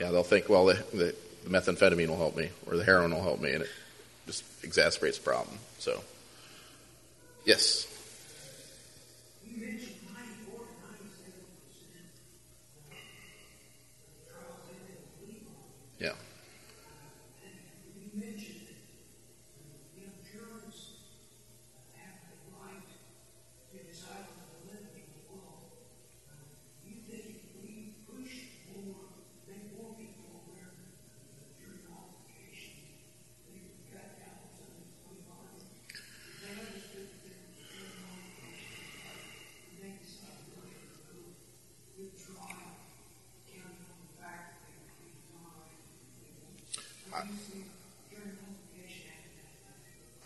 Yeah, 0.00 0.10
they'll 0.10 0.22
think, 0.22 0.48
well, 0.48 0.66
the, 0.66 0.74
the, 0.92 1.14
the 1.44 1.50
methamphetamine 1.50 2.08
will 2.08 2.16
help 2.16 2.36
me, 2.36 2.50
or 2.66 2.76
the 2.76 2.84
heroin 2.84 3.14
will 3.14 3.22
help 3.22 3.40
me, 3.40 3.52
and 3.52 3.62
it 3.62 3.70
just 4.26 4.44
exacerbates 4.62 5.16
the 5.16 5.22
problem. 5.22 5.58
So, 5.78 6.02
yes. 7.44 7.86
Yeah. 15.98 16.12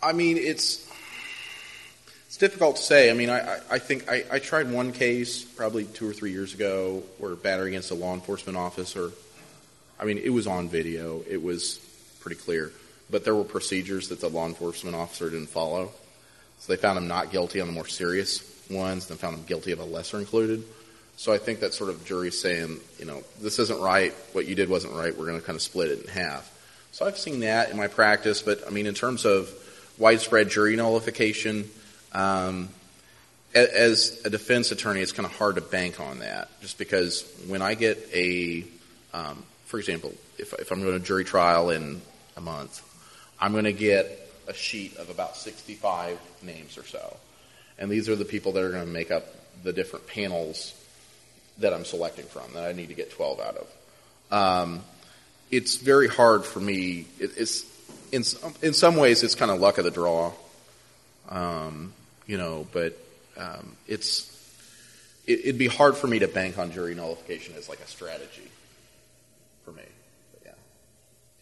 I 0.03 0.13
mean, 0.13 0.37
it's 0.37 0.87
it's 2.27 2.37
difficult 2.37 2.77
to 2.77 2.81
say. 2.81 3.11
I 3.11 3.13
mean, 3.13 3.29
I, 3.29 3.59
I, 3.69 3.77
think 3.77 4.09
I, 4.09 4.23
I 4.31 4.39
tried 4.39 4.71
one 4.71 4.93
case 4.93 5.43
probably 5.43 5.83
two 5.83 6.09
or 6.09 6.13
three 6.13 6.31
years 6.31 6.53
ago 6.53 7.03
where 7.17 7.35
battery 7.35 7.69
against 7.69 7.91
a 7.91 7.95
law 7.95 8.13
enforcement 8.13 8.57
officer. 8.57 9.11
I 9.99 10.05
mean, 10.05 10.17
it 10.17 10.29
was 10.29 10.47
on 10.47 10.69
video. 10.69 11.23
It 11.29 11.43
was 11.43 11.79
pretty 12.21 12.41
clear. 12.41 12.71
But 13.09 13.25
there 13.25 13.35
were 13.35 13.43
procedures 13.43 14.09
that 14.09 14.21
the 14.21 14.29
law 14.29 14.47
enforcement 14.47 14.95
officer 14.95 15.29
didn't 15.29 15.49
follow. 15.49 15.91
So 16.59 16.73
they 16.73 16.81
found 16.81 16.97
him 16.97 17.07
not 17.07 17.31
guilty 17.31 17.59
on 17.59 17.67
the 17.67 17.73
more 17.73 17.87
serious 17.87 18.47
ones, 18.69 19.07
then 19.07 19.17
found 19.17 19.35
him 19.35 19.43
guilty 19.43 19.73
of 19.73 19.79
a 19.79 19.83
lesser 19.83 20.17
included. 20.17 20.63
So 21.17 21.33
I 21.33 21.37
think 21.37 21.59
that 21.59 21.73
sort 21.73 21.89
of 21.89 22.05
jury 22.05 22.31
saying, 22.31 22.79
you 22.97 23.05
know, 23.05 23.23
this 23.41 23.59
isn't 23.59 23.81
right, 23.81 24.13
what 24.31 24.47
you 24.47 24.55
did 24.55 24.69
wasn't 24.69 24.93
right, 24.93 25.15
we're 25.15 25.25
going 25.25 25.39
to 25.39 25.45
kind 25.45 25.55
of 25.55 25.61
split 25.61 25.91
it 25.91 26.03
in 26.03 26.07
half. 26.07 26.49
So 26.93 27.05
I've 27.05 27.17
seen 27.17 27.41
that 27.41 27.69
in 27.69 27.77
my 27.77 27.87
practice, 27.87 28.41
but 28.41 28.65
I 28.65 28.69
mean, 28.69 28.87
in 28.87 28.93
terms 28.93 29.25
of 29.25 29.51
widespread 30.01 30.49
jury 30.49 30.75
nullification, 30.75 31.69
um, 32.11 32.69
as 33.53 34.19
a 34.25 34.29
defense 34.29 34.71
attorney, 34.71 35.01
it's 35.01 35.11
kind 35.11 35.25
of 35.25 35.35
hard 35.35 35.55
to 35.55 35.61
bank 35.61 35.99
on 35.99 36.19
that, 36.19 36.49
just 36.59 36.77
because 36.77 37.31
when 37.47 37.61
I 37.61 37.75
get 37.75 37.99
a, 38.13 38.65
um, 39.13 39.43
for 39.65 39.77
example, 39.77 40.13
if, 40.39 40.53
if 40.53 40.71
I'm 40.71 40.81
going 40.81 40.99
to 40.99 41.05
jury 41.05 41.23
trial 41.23 41.69
in 41.69 42.01
a 42.35 42.41
month, 42.41 42.81
I'm 43.39 43.51
going 43.51 43.65
to 43.65 43.73
get 43.73 44.17
a 44.47 44.53
sheet 44.53 44.97
of 44.97 45.09
about 45.09 45.37
65 45.37 46.19
names 46.41 46.77
or 46.77 46.85
so. 46.85 47.17
And 47.77 47.91
these 47.91 48.09
are 48.09 48.15
the 48.15 48.25
people 48.25 48.53
that 48.53 48.63
are 48.63 48.71
going 48.71 48.85
to 48.85 48.91
make 48.91 49.11
up 49.11 49.25
the 49.63 49.71
different 49.71 50.07
panels 50.07 50.73
that 51.59 51.73
I'm 51.73 51.85
selecting 51.85 52.25
from 52.25 52.53
that 52.53 52.63
I 52.63 52.71
need 52.71 52.87
to 52.87 52.95
get 52.95 53.11
12 53.11 53.39
out 53.39 53.57
of. 53.57 53.67
Um, 54.31 54.81
it's 55.51 55.75
very 55.75 56.07
hard 56.07 56.45
for 56.45 56.59
me. 56.59 57.05
It, 57.19 57.31
it's 57.37 57.61
in 58.11 58.23
some, 58.23 58.53
in 58.61 58.73
some 58.73 58.95
ways 58.95 59.23
it's 59.23 59.35
kind 59.35 59.51
of 59.51 59.59
luck 59.59 59.77
of 59.77 59.85
the 59.85 59.91
draw, 59.91 60.31
um, 61.29 61.93
you 62.27 62.37
know. 62.37 62.67
But 62.71 62.97
um, 63.37 63.75
it's 63.87 64.29
it, 65.25 65.39
it'd 65.41 65.57
be 65.57 65.67
hard 65.67 65.95
for 65.95 66.07
me 66.07 66.19
to 66.19 66.27
bank 66.27 66.57
on 66.57 66.71
jury 66.71 66.95
nullification 66.95 67.55
as 67.55 67.69
like 67.69 67.79
a 67.79 67.87
strategy 67.87 68.49
for 69.65 69.71
me. 69.71 69.83
But 70.33 70.41
yeah. 70.45 70.51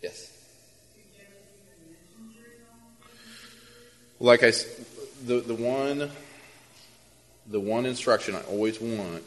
Yes. 0.04 0.34
Like 4.20 4.44
I, 4.44 4.52
the 5.26 5.40
the 5.40 5.56
one, 5.56 6.12
the 7.48 7.60
one 7.60 7.86
instruction 7.86 8.36
I 8.36 8.42
always 8.42 8.80
want 8.82 9.24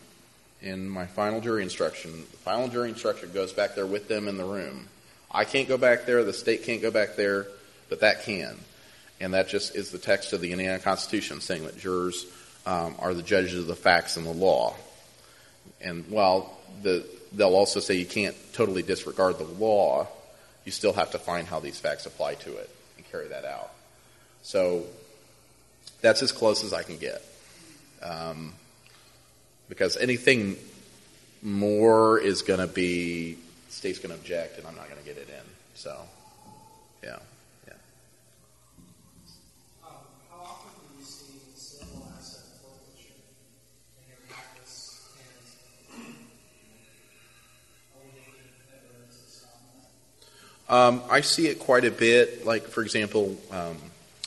in 0.60 0.88
my 0.88 1.06
final 1.06 1.40
jury 1.40 1.62
instruction, 1.62 2.12
the 2.30 2.36
final 2.38 2.68
jury 2.68 2.90
instruction 2.90 3.32
goes 3.32 3.52
back 3.52 3.74
there 3.74 3.86
with 3.86 4.08
them 4.08 4.28
in 4.28 4.36
the 4.36 4.44
room. 4.44 4.88
I 5.32 5.44
can't 5.44 5.68
go 5.68 5.78
back 5.78 6.06
there, 6.06 6.22
the 6.24 6.32
state 6.32 6.64
can't 6.64 6.82
go 6.82 6.90
back 6.90 7.16
there, 7.16 7.46
but 7.88 8.00
that 8.00 8.24
can. 8.24 8.58
And 9.20 9.34
that 9.34 9.48
just 9.48 9.76
is 9.76 9.90
the 9.90 9.98
text 9.98 10.32
of 10.32 10.40
the 10.40 10.52
Indiana 10.52 10.78
Constitution 10.78 11.40
saying 11.40 11.64
that 11.64 11.78
jurors 11.78 12.26
um, 12.66 12.96
are 12.98 13.14
the 13.14 13.22
judges 13.22 13.54
of 13.54 13.66
the 13.66 13.76
facts 13.76 14.16
and 14.16 14.26
the 14.26 14.32
law. 14.32 14.74
And 15.80 16.08
while 16.08 16.58
the, 16.82 17.06
they'll 17.32 17.54
also 17.54 17.80
say 17.80 17.94
you 17.94 18.06
can't 18.06 18.36
totally 18.52 18.82
disregard 18.82 19.38
the 19.38 19.44
law, 19.44 20.08
you 20.64 20.72
still 20.72 20.92
have 20.92 21.12
to 21.12 21.18
find 21.18 21.46
how 21.46 21.60
these 21.60 21.78
facts 21.78 22.06
apply 22.06 22.34
to 22.34 22.56
it 22.56 22.70
and 22.96 23.10
carry 23.10 23.28
that 23.28 23.44
out. 23.44 23.70
So 24.42 24.84
that's 26.00 26.22
as 26.22 26.32
close 26.32 26.64
as 26.64 26.72
I 26.72 26.82
can 26.82 26.98
get. 26.98 27.24
Um, 28.02 28.52
because 29.68 29.96
anything 29.96 30.56
more 31.42 32.18
is 32.18 32.42
going 32.42 32.60
to 32.60 32.66
be 32.66 33.38
the 33.72 33.76
state's 33.78 33.98
going 33.98 34.14
to 34.14 34.20
object, 34.20 34.58
and 34.58 34.66
I'm 34.66 34.74
not 34.74 34.90
going 34.90 35.00
to 35.00 35.06
get 35.06 35.16
it 35.16 35.28
in. 35.30 35.50
So, 35.74 35.96
yeah, 37.02 37.16
yeah. 37.66 37.72
Um, 39.82 39.90
how 40.30 40.42
often 40.42 40.70
do 40.90 40.98
you 40.98 41.04
see 41.04 41.40
civil 41.54 42.06
asset 42.14 42.44
forfeiture 42.60 43.14
in 43.96 44.08
your 44.08 44.18
practice, 44.28 45.08
and 45.96 46.14
are 47.94 48.04
we 48.04 48.20
making 48.20 48.44
ever 48.74 49.08
to 49.08 49.16
stop 49.16 49.56
that? 50.68 50.74
Um, 50.74 51.02
I 51.10 51.22
see 51.22 51.46
it 51.46 51.58
quite 51.58 51.86
a 51.86 51.90
bit. 51.90 52.44
Like, 52.44 52.64
for 52.64 52.82
example, 52.82 53.38
um, 53.50 53.78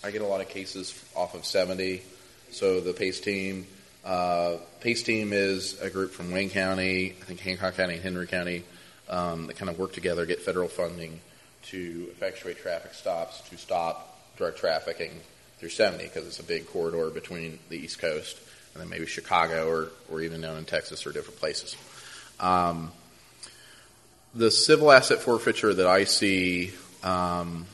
I 0.03 0.10
get 0.10 0.23
a 0.23 0.27
lot 0.27 0.41
of 0.41 0.49
cases 0.49 0.99
off 1.15 1.36
of 1.36 1.45
70. 1.45 2.01
So 2.49 2.79
the 2.79 2.93
PACE 2.93 3.19
team, 3.19 3.67
uh, 4.03 4.58
PACE 4.79 5.03
team 5.03 5.34
is 5.34 5.79
a 5.81 5.91
group 5.91 6.13
from 6.13 6.31
Wayne 6.31 6.49
County, 6.49 7.15
I 7.21 7.25
think 7.25 7.41
Hancock 7.41 7.75
County 7.75 7.97
Henry 7.97 8.25
County, 8.25 8.63
um, 9.10 9.48
that 9.48 9.58
kind 9.58 9.70
of 9.70 9.78
work 9.78 9.94
together, 9.94 10.26
get 10.26 10.41
federal 10.41 10.68
funding 10.68 11.20
to 11.63 12.08
effectuate 12.12 12.58
traffic 12.58 12.94
stops 12.94 13.41
to 13.50 13.58
stop 13.58 14.20
drug 14.38 14.56
trafficking 14.56 15.12
through 15.58 15.70
70 15.70 16.04
because 16.04 16.28
it's 16.28 16.39
a 16.39 16.44
big 16.44 16.68
corridor 16.68 17.10
between 17.10 17.60
the 17.70 17.78
East 17.78 18.00
Coast 18.00 18.39
and 18.74 18.82
then 18.82 18.89
maybe 18.89 19.06
Chicago 19.06 19.70
or, 19.70 19.89
or 20.12 20.22
even 20.22 20.41
down 20.41 20.58
in 20.58 20.65
Texas 20.65 21.08
or 21.08 21.12
different 21.12 21.39
places. 21.39 21.76
Um, 22.39 22.91
the 24.34 24.52
civil 24.52 24.91
asset 24.91 25.20
forfeiture 25.20 25.74
that 25.74 25.88
I 25.88 26.04
see, 26.04 26.74
um, 27.04 27.65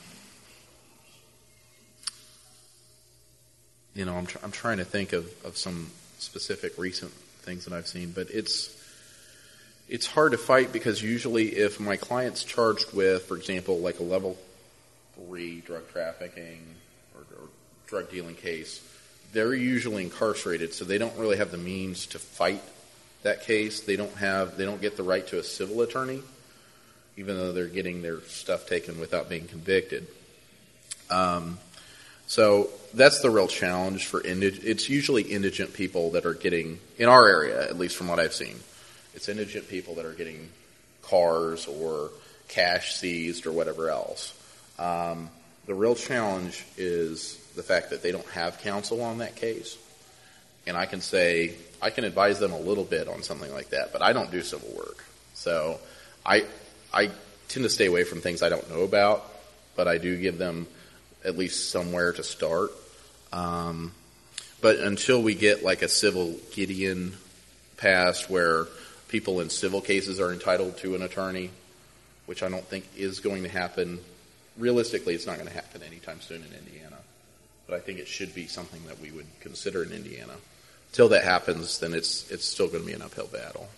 you 3.94 4.04
know, 4.04 4.14
I'm, 4.14 4.26
tr- 4.26 4.38
I'm 4.44 4.52
trying 4.52 4.78
to 4.78 4.84
think 4.84 5.12
of, 5.12 5.26
of 5.44 5.56
some 5.56 5.90
specific 6.18 6.78
recent 6.78 7.10
things 7.42 7.64
that 7.64 7.74
I've 7.74 7.88
seen, 7.88 8.12
but 8.12 8.30
it's 8.30 8.68
it's 9.92 10.06
hard 10.06 10.32
to 10.32 10.38
fight 10.38 10.72
because 10.72 11.02
usually 11.02 11.48
if 11.48 11.78
my 11.78 11.96
client's 11.96 12.44
charged 12.44 12.94
with, 12.94 13.24
for 13.24 13.36
example, 13.36 13.78
like 13.80 13.98
a 13.98 14.02
level 14.02 14.38
three 15.14 15.60
drug 15.60 15.86
trafficking 15.92 16.62
or, 17.14 17.20
or 17.38 17.48
drug 17.86 18.10
dealing 18.10 18.34
case, 18.34 18.80
they're 19.34 19.54
usually 19.54 20.02
incarcerated, 20.02 20.72
so 20.72 20.86
they 20.86 20.96
don't 20.96 21.14
really 21.18 21.36
have 21.36 21.50
the 21.50 21.58
means 21.58 22.06
to 22.06 22.18
fight 22.18 22.62
that 23.22 23.42
case. 23.42 23.80
They 23.80 23.96
don't 23.96 24.14
have 24.14 24.56
they 24.56 24.64
don't 24.64 24.80
get 24.80 24.96
the 24.96 25.02
right 25.02 25.26
to 25.26 25.38
a 25.38 25.42
civil 25.42 25.82
attorney, 25.82 26.22
even 27.18 27.36
though 27.36 27.52
they're 27.52 27.66
getting 27.66 28.00
their 28.00 28.22
stuff 28.22 28.66
taken 28.66 28.98
without 28.98 29.28
being 29.28 29.46
convicted. 29.46 30.06
Um, 31.10 31.58
so 32.26 32.70
that's 32.94 33.20
the 33.20 33.28
real 33.28 33.46
challenge 33.46 34.06
for 34.06 34.22
indig- 34.22 34.64
it's 34.64 34.88
usually 34.88 35.22
indigent 35.22 35.74
people 35.74 36.12
that 36.12 36.24
are 36.24 36.32
getting 36.32 36.78
in 36.96 37.10
our 37.10 37.28
area, 37.28 37.62
at 37.62 37.76
least 37.76 37.94
from 37.94 38.08
what 38.08 38.18
I've 38.18 38.32
seen. 38.32 38.56
It's 39.14 39.28
indigent 39.28 39.68
people 39.68 39.96
that 39.96 40.04
are 40.04 40.12
getting 40.12 40.48
cars 41.02 41.66
or 41.66 42.10
cash 42.48 42.94
seized 42.94 43.46
or 43.46 43.52
whatever 43.52 43.90
else. 43.90 44.34
Um, 44.78 45.30
the 45.66 45.74
real 45.74 45.94
challenge 45.94 46.64
is 46.76 47.36
the 47.56 47.62
fact 47.62 47.90
that 47.90 48.02
they 48.02 48.12
don't 48.12 48.26
have 48.28 48.60
counsel 48.60 49.02
on 49.02 49.18
that 49.18 49.36
case. 49.36 49.76
And 50.66 50.76
I 50.76 50.86
can 50.86 51.00
say, 51.00 51.54
I 51.80 51.90
can 51.90 52.04
advise 52.04 52.38
them 52.38 52.52
a 52.52 52.58
little 52.58 52.84
bit 52.84 53.08
on 53.08 53.22
something 53.22 53.52
like 53.52 53.70
that, 53.70 53.92
but 53.92 54.02
I 54.02 54.12
don't 54.12 54.30
do 54.30 54.42
civil 54.42 54.70
work. 54.76 55.04
So 55.34 55.80
I, 56.24 56.46
I 56.92 57.10
tend 57.48 57.64
to 57.64 57.70
stay 57.70 57.86
away 57.86 58.04
from 58.04 58.20
things 58.20 58.42
I 58.42 58.48
don't 58.48 58.68
know 58.70 58.82
about, 58.82 59.24
but 59.76 59.88
I 59.88 59.98
do 59.98 60.16
give 60.16 60.38
them 60.38 60.66
at 61.24 61.36
least 61.36 61.70
somewhere 61.70 62.12
to 62.12 62.22
start. 62.22 62.70
Um, 63.32 63.92
but 64.60 64.76
until 64.76 65.22
we 65.22 65.34
get 65.34 65.64
like 65.64 65.82
a 65.82 65.88
civil 65.88 66.36
Gideon 66.52 67.14
passed 67.76 68.30
where 68.30 68.66
people 69.12 69.40
in 69.40 69.50
civil 69.50 69.82
cases 69.82 70.18
are 70.18 70.32
entitled 70.32 70.78
to 70.78 70.94
an 70.94 71.02
attorney, 71.02 71.50
which 72.24 72.42
I 72.42 72.48
don't 72.48 72.64
think 72.64 72.86
is 72.96 73.20
going 73.20 73.42
to 73.42 73.48
happen. 73.48 74.00
Realistically, 74.56 75.14
it's 75.14 75.26
not 75.26 75.36
going 75.36 75.48
to 75.48 75.54
happen 75.54 75.82
anytime 75.82 76.22
soon 76.22 76.38
in 76.42 76.58
Indiana. 76.58 76.96
But 77.66 77.76
I 77.76 77.80
think 77.80 77.98
it 77.98 78.08
should 78.08 78.34
be 78.34 78.46
something 78.46 78.80
that 78.86 78.98
we 79.00 79.10
would 79.10 79.26
consider 79.40 79.82
in 79.82 79.92
Indiana. 79.92 80.32
Till 80.92 81.10
that 81.10 81.24
happens, 81.24 81.78
then 81.78 81.92
it's 81.94 82.30
it's 82.30 82.44
still 82.46 82.68
going 82.68 82.80
to 82.80 82.86
be 82.86 82.94
an 82.94 83.02
uphill 83.02 83.26
battle. 83.26 83.68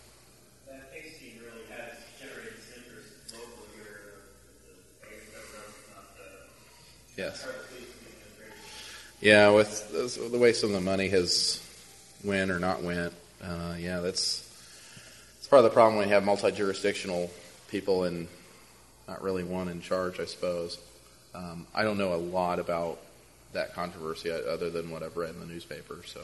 That 0.68 0.92
PACE 0.92 1.18
team 1.18 1.40
really 1.42 1.66
has 1.70 1.94
generated 2.20 2.54
interest 2.76 3.34
locally. 3.34 3.74
The, 4.62 5.06
I 5.06 5.10
guess 5.10 5.50
that's 5.52 5.78
not 5.94 6.16
the 6.16 7.22
Yes. 7.22 7.42
part 7.42 7.56
of 7.56 7.62
the 7.62 7.68
police 7.74 7.90
administration. 7.98 8.56
Yeah, 9.20 9.50
with 9.50 10.30
the 10.32 10.38
way 10.38 10.52
some 10.52 10.70
of 10.70 10.74
the 10.74 10.80
money 10.80 11.08
has 11.08 11.60
went 12.22 12.50
or 12.50 12.58
not 12.58 12.82
went, 12.82 13.12
uh, 13.42 13.74
yeah, 13.78 14.00
that's 14.00 14.43
it's 15.44 15.50
part 15.50 15.62
of 15.62 15.64
the 15.64 15.74
problem 15.74 15.98
when 15.98 16.08
you 16.08 16.14
have 16.14 16.24
multi-jurisdictional 16.24 17.30
people 17.68 18.04
and 18.04 18.28
not 19.06 19.22
really 19.22 19.44
one 19.44 19.68
in 19.68 19.82
charge, 19.82 20.18
I 20.18 20.24
suppose. 20.24 20.78
Um, 21.34 21.66
I 21.74 21.82
don't 21.82 21.98
know 21.98 22.14
a 22.14 22.16
lot 22.16 22.58
about 22.58 22.98
that 23.52 23.74
controversy 23.74 24.30
uh, 24.30 24.36
other 24.36 24.70
than 24.70 24.90
what 24.90 25.02
I've 25.02 25.18
read 25.18 25.34
in 25.34 25.40
the 25.40 25.46
newspaper. 25.46 25.98
So, 26.06 26.20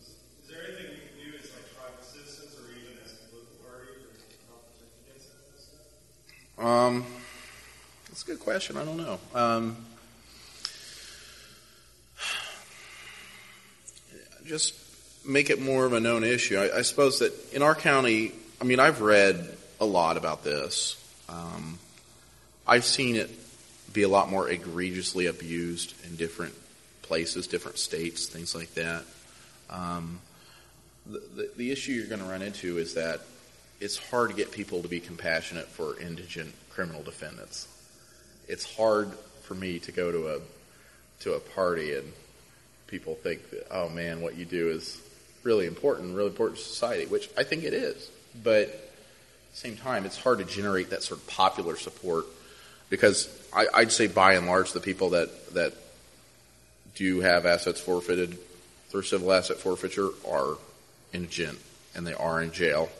Is 0.00 0.08
there 0.50 0.58
anything 0.66 0.90
we 0.90 0.96
can 0.96 1.06
do 1.30 1.36
as 1.38 1.52
like 1.52 1.72
private 1.78 2.04
citizens 2.04 2.56
or 2.58 2.64
even 2.72 2.98
as 3.04 3.12
a 3.12 3.16
political 3.30 3.54
party 3.62 3.86
to 4.02 4.08
help 4.48 4.66
protect 4.74 4.90
against 5.06 5.28
that 6.58 6.66
um, 6.66 7.06
that's 8.08 8.24
a 8.24 8.26
good 8.26 8.40
question. 8.40 8.76
I 8.76 8.84
don't 8.84 8.96
know. 8.96 9.20
Um, 9.36 9.76
just 14.44 14.91
make 15.24 15.50
it 15.50 15.60
more 15.60 15.84
of 15.84 15.92
a 15.92 16.00
known 16.00 16.24
issue. 16.24 16.58
I, 16.58 16.78
I 16.78 16.82
suppose 16.82 17.20
that 17.20 17.32
in 17.52 17.62
our 17.62 17.74
county, 17.74 18.32
I 18.60 18.64
mean, 18.64 18.80
I've 18.80 19.00
read 19.00 19.56
a 19.80 19.84
lot 19.84 20.16
about 20.16 20.44
this. 20.44 20.96
Um, 21.28 21.78
I've 22.66 22.84
seen 22.84 23.16
it 23.16 23.30
be 23.92 24.02
a 24.02 24.08
lot 24.08 24.30
more 24.30 24.48
egregiously 24.48 25.26
abused 25.26 25.94
in 26.06 26.16
different 26.16 26.54
places, 27.02 27.46
different 27.46 27.78
states, 27.78 28.26
things 28.26 28.54
like 28.54 28.72
that. 28.74 29.04
Um, 29.68 30.20
the, 31.06 31.22
the, 31.34 31.50
the 31.56 31.72
issue 31.72 31.92
you're 31.92 32.06
going 32.06 32.20
to 32.20 32.26
run 32.26 32.42
into 32.42 32.78
is 32.78 32.94
that 32.94 33.20
it's 33.80 33.96
hard 33.96 34.30
to 34.30 34.36
get 34.36 34.52
people 34.52 34.82
to 34.82 34.88
be 34.88 35.00
compassionate 35.00 35.66
for 35.66 35.98
indigent 36.00 36.54
criminal 36.70 37.02
defendants. 37.02 37.66
It's 38.48 38.64
hard 38.76 39.12
for 39.42 39.54
me 39.54 39.78
to 39.80 39.92
go 39.92 40.12
to 40.12 40.28
a 40.36 40.40
to 41.20 41.34
a 41.34 41.40
party 41.40 41.94
and 41.94 42.12
people 42.88 43.14
think 43.14 43.50
that, 43.50 43.66
oh 43.70 43.88
man, 43.88 44.20
what 44.20 44.36
you 44.36 44.44
do 44.44 44.70
is 44.70 45.00
really 45.42 45.66
important, 45.66 46.14
really 46.14 46.28
important 46.28 46.58
to 46.58 46.64
society, 46.64 47.06
which 47.06 47.28
I 47.36 47.44
think 47.44 47.64
it 47.64 47.74
is. 47.74 48.10
But 48.42 48.62
at 48.62 48.70
the 49.52 49.56
same 49.56 49.76
time, 49.76 50.04
it's 50.04 50.18
hard 50.18 50.38
to 50.38 50.44
generate 50.44 50.90
that 50.90 51.02
sort 51.02 51.20
of 51.20 51.26
popular 51.26 51.76
support 51.76 52.26
because 52.88 53.28
I, 53.52 53.66
I'd 53.74 53.92
say 53.92 54.06
by 54.06 54.34
and 54.34 54.46
large 54.46 54.72
the 54.72 54.80
people 54.80 55.10
that 55.10 55.54
that 55.54 55.74
do 56.94 57.20
have 57.20 57.46
assets 57.46 57.80
forfeited 57.80 58.38
through 58.88 59.02
civil 59.02 59.32
asset 59.32 59.56
forfeiture 59.56 60.10
are 60.28 60.58
indigent 61.12 61.58
and 61.94 62.06
they 62.06 62.14
are 62.14 62.42
in 62.42 62.52
jail. 62.52 62.90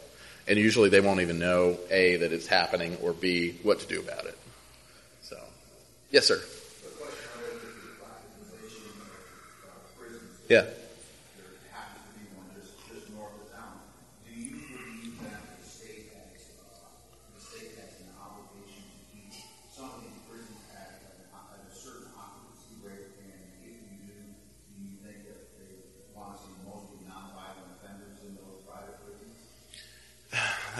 And 0.48 0.58
usually 0.58 0.88
they 0.88 1.00
won't 1.00 1.20
even 1.20 1.38
know 1.38 1.78
A, 1.90 2.16
that 2.16 2.32
it's 2.32 2.46
happening, 2.46 2.96
or 3.02 3.12
B, 3.12 3.58
what 3.62 3.80
to 3.80 3.86
do 3.86 4.00
about 4.00 4.24
it. 4.24 4.36
So, 5.22 5.38
yes, 6.10 6.26
sir. 6.26 6.42
Yeah. 10.48 10.66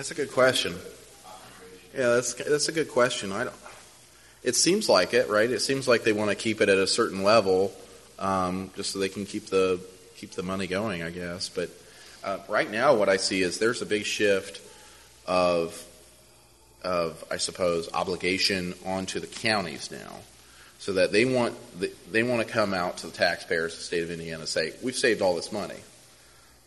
That's 0.03 0.11
a 0.11 0.15
good 0.15 0.33
question. 0.33 0.75
Yeah, 1.95 2.15
that's 2.15 2.35
that's 2.35 2.67
a 2.67 2.73
good 2.73 2.89
question. 2.89 3.31
I 3.31 3.45
don't. 3.45 3.55
It 4.43 4.57
seems 4.57 4.89
like 4.89 5.15
it, 5.15 5.29
right? 5.29 5.49
It 5.49 5.61
seems 5.61 5.87
like 5.87 6.03
they 6.03 6.13
want 6.13 6.31
to 6.31 6.35
keep 6.35 6.61
it 6.61 6.69
at 6.69 6.77
a 6.77 6.89
certain 6.89 7.23
level, 7.23 7.73
um, 8.19 8.73
just 8.75 8.91
so 8.91 8.99
they 8.99 9.09
can 9.09 9.27
keep 9.27 9.47
the 9.47 9.79
keep 10.17 10.33
the 10.33 10.43
money 10.43 10.67
going, 10.67 11.05
I 11.05 11.11
guess. 11.11 11.49
But 11.49 11.71
uh, 12.25 12.39
right 12.49 12.69
now, 12.69 12.97
what 12.97 13.09
I 13.09 13.17
see 13.17 13.43
is 13.43 13.61
there's 13.61 13.81
a 13.81 13.87
big 13.87 14.05
shift 14.05 14.61
of 15.25 15.81
of 16.83 17.25
I 17.31 17.37
suppose 17.37 17.89
obligation 17.95 18.75
onto 18.85 19.21
the 19.21 19.29
counties 19.29 19.93
now, 19.93 20.17
so 20.81 20.95
that 20.95 21.13
they 21.13 21.27
want 21.27 21.55
they 22.11 22.25
want 22.25 22.45
to 22.45 22.53
come 22.53 22.75
out 22.75 22.97
to 22.99 23.07
the 23.07 23.13
taxpayers 23.13 23.75
of 23.75 23.79
the 23.79 23.85
state 23.85 24.03
of 24.03 24.11
Indiana 24.11 24.41
and 24.41 24.49
say 24.49 24.73
we've 24.83 24.97
saved 24.97 25.23
all 25.23 25.37
this 25.37 25.53
money 25.53 25.79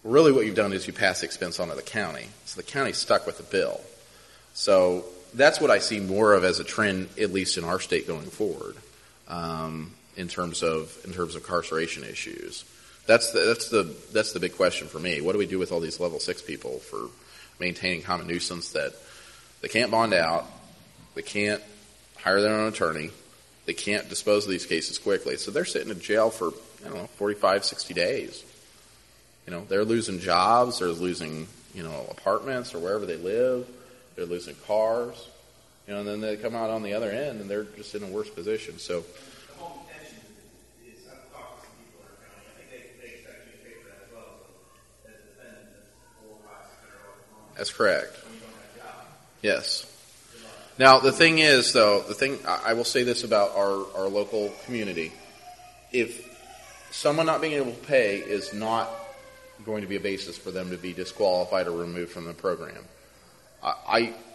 really 0.06 0.32
what 0.32 0.46
you've 0.46 0.56
done 0.56 0.72
is 0.72 0.88
you 0.88 0.94
pass 0.94 1.20
the 1.20 1.26
expense 1.26 1.60
on 1.60 1.68
to 1.68 1.76
the 1.76 1.82
county. 1.82 2.28
So 2.46 2.62
the 2.62 2.68
county's 2.68 2.98
stuck 2.98 3.26
with 3.26 3.38
the 3.38 3.44
bill. 3.44 3.82
So 4.54 5.04
that's 5.34 5.60
what 5.60 5.72
I 5.72 5.80
see 5.80 6.00
more 6.00 6.34
of 6.34 6.46
as 6.46 6.60
a 6.60 6.64
trend, 6.64 7.10
at 7.20 7.34
least 7.34 7.58
in 7.58 7.66
our 7.66 7.80
state 7.80 8.08
going 8.08 8.28
forward, 8.28 8.78
um, 9.28 9.92
in 10.16 10.30
terms 10.30 10.64
of 10.64 10.98
in 11.04 11.12
terms 11.12 11.36
of 11.36 11.42
incarceration 11.42 12.04
issues. 12.04 12.64
That's 13.08 13.32
the, 13.32 13.40
that's 13.40 13.70
the 13.70 13.96
that's 14.14 14.32
the 14.32 14.40
big 14.40 14.56
question 14.56 14.88
for 14.88 15.00
me. 15.00 15.20
What 15.22 15.34
do 15.34 15.40
we 15.40 15.48
do 15.48 15.60
with 15.60 15.72
all 15.72 15.80
these 15.80 16.00
level 16.00 16.20
six 16.20 16.42
people 16.42 16.80
for 16.80 17.10
maintaining 17.60 18.02
common 18.02 18.28
nuisance 18.28 18.72
that 18.72 18.94
they 19.62 19.68
can't 19.68 19.92
bond 19.92 20.14
out, 20.14 20.46
they 21.16 21.22
can't 21.22 21.62
hire 22.18 22.42
their 22.42 22.54
own 22.54 22.68
attorney, 22.68 23.10
they 23.66 23.74
can't 23.74 24.08
dispose 24.08 24.46
of 24.46 24.52
these 24.52 24.66
cases 24.66 25.00
quickly. 25.00 25.38
So 25.38 25.52
they're 25.52 25.66
sitting 25.66 25.90
in 25.90 26.00
jail 26.00 26.30
for 26.30 26.52
I 26.86 26.90
don't 26.90 26.98
know 26.98 27.08
45, 27.18 27.66
60 27.66 27.94
days. 27.94 28.45
You 29.46 29.54
know, 29.54 29.66
they're 29.68 29.86
losing 29.86 30.20
jobs, 30.20 30.80
they're 30.80 30.88
losing, 30.90 31.48
you 31.74 31.84
know, 31.84 32.08
apartments 32.10 32.74
or 32.74 32.80
wherever 32.80 33.06
they 33.06 33.18
live, 33.18 33.68
they're 34.16 34.26
losing 34.26 34.56
cars, 34.66 35.28
you 35.88 35.94
know, 35.94 36.00
and 36.00 36.08
then 36.08 36.22
they 36.22 36.36
come 36.36 36.56
out 36.56 36.70
on 36.70 36.82
the 36.82 36.94
other 36.94 37.12
end 37.12 37.42
and 37.42 37.50
they're 37.50 37.64
just 37.64 37.94
in 37.94 38.04
a 38.04 38.08
worse 38.08 38.30
position. 38.30 38.80
So, 38.80 39.04
that's 47.56 47.72
correct. 47.72 48.18
Yes. 49.42 49.92
Now 50.80 51.00
the 51.00 51.12
thing 51.12 51.40
is, 51.40 51.72
though, 51.72 52.02
the 52.02 52.16
thing 52.16 52.40
I 52.48 52.74
will 52.74 52.84
say 52.84 53.04
this 53.04 53.24
about 53.24 53.56
our, 53.56 53.86
our 53.96 54.10
local 54.10 54.52
community: 54.66 55.14
if 55.94 56.28
someone 56.92 57.28
not 57.28 57.42
being 57.42 57.54
able 57.54 57.72
to 57.72 57.86
pay 57.86 58.18
is 58.18 58.54
not 58.54 58.90
going 59.66 59.82
to 59.82 59.88
be 59.88 59.96
a 59.96 60.00
basis 60.02 60.38
for 60.38 60.52
them 60.52 60.70
to 60.70 60.78
be 60.78 60.94
disqualified 60.94 61.68
or 61.68 61.72
removed 61.72 62.12
from 62.12 62.26
the 62.26 62.34
program, 62.34 62.84
I, 63.64 63.74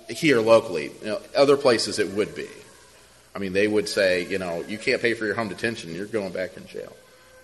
I 0.09 0.13
here 0.13 0.41
locally, 0.41 0.91
you 1.03 1.07
know, 1.07 1.21
other 1.37 1.57
places 1.57 1.99
it 1.99 2.09
would 2.09 2.35
be. 2.35 2.49
I 3.35 3.39
mean, 3.39 3.53
they 3.53 3.69
would 3.69 3.89
say, 3.89 4.27
you 4.27 4.39
know, 4.39 4.65
you 4.67 4.77
can't 4.77 5.01
pay 5.01 5.15
for 5.15 5.25
your 5.25 5.35
home 5.35 5.49
detention, 5.49 5.95
you're 5.95 6.07
going 6.07 6.33
back 6.33 6.57
in 6.57 6.67
jail. 6.67 6.93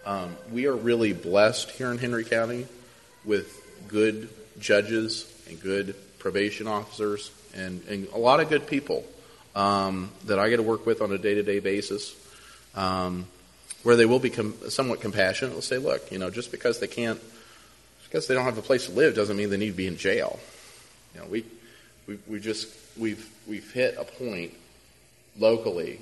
Um, 0.05 0.37
we 0.53 0.67
are 0.67 0.75
really 0.75 1.13
blessed 1.13 1.71
here 1.71 1.91
in 1.91 1.99
Henry 1.99 2.25
County 2.25 2.67
with 3.25 3.63
good 3.89 4.29
judges 4.59 5.33
and 5.49 5.61
good 5.61 5.95
probation 6.19 6.67
officers 6.67 7.31
and, 7.55 7.83
and 7.89 8.09
a 8.09 8.19
lot 8.19 8.41
of 8.41 8.49
good 8.49 8.67
people 8.67 9.05
um, 9.55 10.11
that 10.25 10.39
I 10.39 10.49
get 10.49 10.59
to 10.59 10.63
work 10.63 10.87
with 10.87 11.01
on 11.01 11.13
a 11.13 11.19
day 11.19 11.35
to 11.35 11.43
day 11.43 11.61
basis. 11.61 12.15
Um, 12.75 13.27
where 13.83 13.97
they 13.97 14.05
will 14.05 14.19
become 14.19 14.55
somewhat 14.69 15.01
compassionate, 15.01 15.53
they'll 15.53 15.63
say, 15.63 15.79
"Look, 15.79 16.11
you 16.11 16.19
know, 16.19 16.29
just 16.29 16.51
because 16.51 16.81
they 16.81 16.89
can't, 16.89 17.21
because 18.17 18.29
they 18.29 18.35
don't 18.35 18.47
have 18.47 18.57
a 18.57 18.63
place 18.63 18.87
to 18.87 18.93
live, 18.93 19.15
doesn't 19.15 19.37
mean 19.37 19.51
they 19.51 19.59
need 19.59 19.73
to 19.73 19.77
be 19.77 19.87
in 19.87 19.99
jail. 19.99 20.41
You 21.15 21.21
know, 21.21 21.27
we, 21.27 21.45
we, 22.07 22.19
we 22.27 22.41
just 22.41 22.67
we've 22.97 23.29
we've 23.47 23.71
hit 23.73 23.95
a 23.99 24.05
point 24.05 24.55
locally 25.39 26.01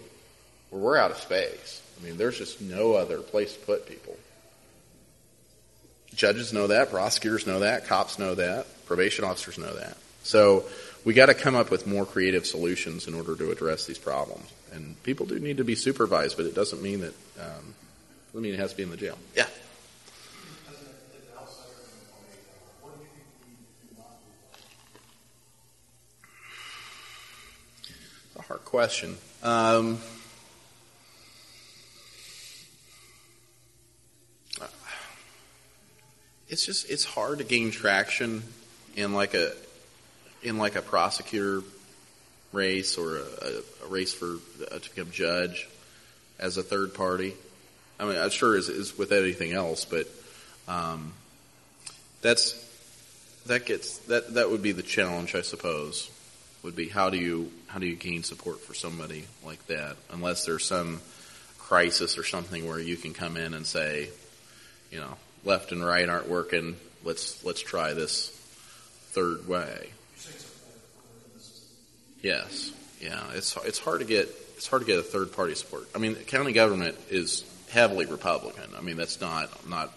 where 0.70 0.80
we're 0.80 0.96
out 0.96 1.10
of 1.10 1.16
space. 1.16 1.82
I 1.98 2.04
mean, 2.04 2.16
there's 2.16 2.38
just 2.38 2.60
no 2.60 2.92
other 2.92 3.18
place 3.18 3.54
to 3.54 3.58
put 3.66 3.88
people. 3.88 4.16
Judges 6.14 6.52
know 6.52 6.68
that, 6.68 6.92
prosecutors 6.92 7.48
know 7.48 7.58
that, 7.58 7.88
cops 7.88 8.16
know 8.16 8.36
that, 8.36 8.66
probation 8.86 9.24
officers 9.24 9.58
know 9.58 9.74
that. 9.74 9.96
So 10.22 10.66
we 11.04 11.14
got 11.14 11.26
to 11.26 11.34
come 11.34 11.56
up 11.56 11.72
with 11.72 11.84
more 11.84 12.06
creative 12.06 12.46
solutions 12.46 13.08
in 13.08 13.14
order 13.14 13.34
to 13.34 13.50
address 13.50 13.86
these 13.86 13.98
problems. 13.98 14.48
And 14.72 15.02
people 15.02 15.26
do 15.26 15.40
need 15.40 15.56
to 15.56 15.64
be 15.64 15.74
supervised, 15.74 16.36
but 16.36 16.46
it 16.46 16.54
doesn't 16.54 16.80
mean 16.80 17.00
that 17.00 17.14
um, 17.40 17.74
mean 18.40 18.54
it 18.54 18.60
has 18.60 18.70
to 18.70 18.76
be 18.76 18.84
in 18.84 18.90
the 18.90 18.96
jail. 18.96 19.18
Yeah. 19.34 19.46
Hard 28.48 28.64
question. 28.64 29.16
Um, 29.42 29.98
it's 36.48 36.66
just 36.66 36.90
it's 36.90 37.04
hard 37.04 37.38
to 37.38 37.44
gain 37.44 37.70
traction 37.70 38.42
in 38.96 39.14
like 39.14 39.34
a 39.34 39.52
in 40.42 40.58
like 40.58 40.76
a 40.76 40.82
prosecutor 40.82 41.62
race 42.52 42.98
or 42.98 43.16
a, 43.16 43.22
a 43.84 43.88
race 43.88 44.12
for 44.12 44.36
uh, 44.70 44.78
to 44.78 44.90
become 44.94 45.10
judge 45.10 45.68
as 46.38 46.56
a 46.56 46.62
third 46.62 46.94
party. 46.94 47.34
I 47.98 48.04
mean, 48.04 48.18
I'm 48.18 48.30
sure 48.30 48.56
is 48.56 48.68
is 48.68 48.96
with 48.96 49.12
anything 49.12 49.52
else, 49.52 49.84
but 49.84 50.06
um, 50.68 51.14
that's 52.20 52.60
that 53.46 53.64
gets 53.66 53.98
that 54.00 54.34
that 54.34 54.50
would 54.50 54.62
be 54.62 54.72
the 54.72 54.82
challenge, 54.82 55.34
I 55.34 55.42
suppose. 55.42 56.10
Would 56.64 56.74
be 56.74 56.88
how 56.88 57.10
do 57.10 57.18
you 57.18 57.52
how 57.68 57.78
do 57.78 57.86
you 57.86 57.94
gain 57.94 58.22
support 58.22 58.60
for 58.60 58.74
somebody 58.74 59.26
like 59.44 59.64
that 59.66 59.96
unless 60.10 60.46
there's 60.46 60.64
some 60.64 61.00
crisis 61.58 62.18
or 62.18 62.24
something 62.24 62.66
where 62.66 62.78
you 62.78 62.96
can 62.96 63.12
come 63.12 63.36
in 63.36 63.52
and 63.54 63.66
say, 63.66 64.08
you 64.90 64.98
know, 64.98 65.14
left 65.44 65.72
and 65.72 65.84
right 65.84 66.08
aren't 66.08 66.28
working. 66.28 66.76
Let's 67.04 67.44
let's 67.44 67.60
try 67.60 67.92
this 67.92 68.30
third 69.12 69.46
way. 69.46 69.90
Yes, 72.22 72.72
yeah. 73.00 73.22
It's 73.34 73.56
it's 73.64 73.78
hard 73.78 74.00
to 74.00 74.06
get 74.06 74.28
it's 74.56 74.66
hard 74.66 74.80
to 74.80 74.86
get 74.86 74.98
a 74.98 75.02
third 75.02 75.32
party 75.32 75.54
support. 75.54 75.86
I 75.94 75.98
mean, 75.98 76.14
county 76.14 76.52
government 76.52 76.96
is 77.10 77.44
heavily 77.70 78.06
Republican. 78.06 78.70
I 78.76 78.80
mean, 78.80 78.96
that's 78.96 79.20
not 79.20 79.68
not 79.68 79.92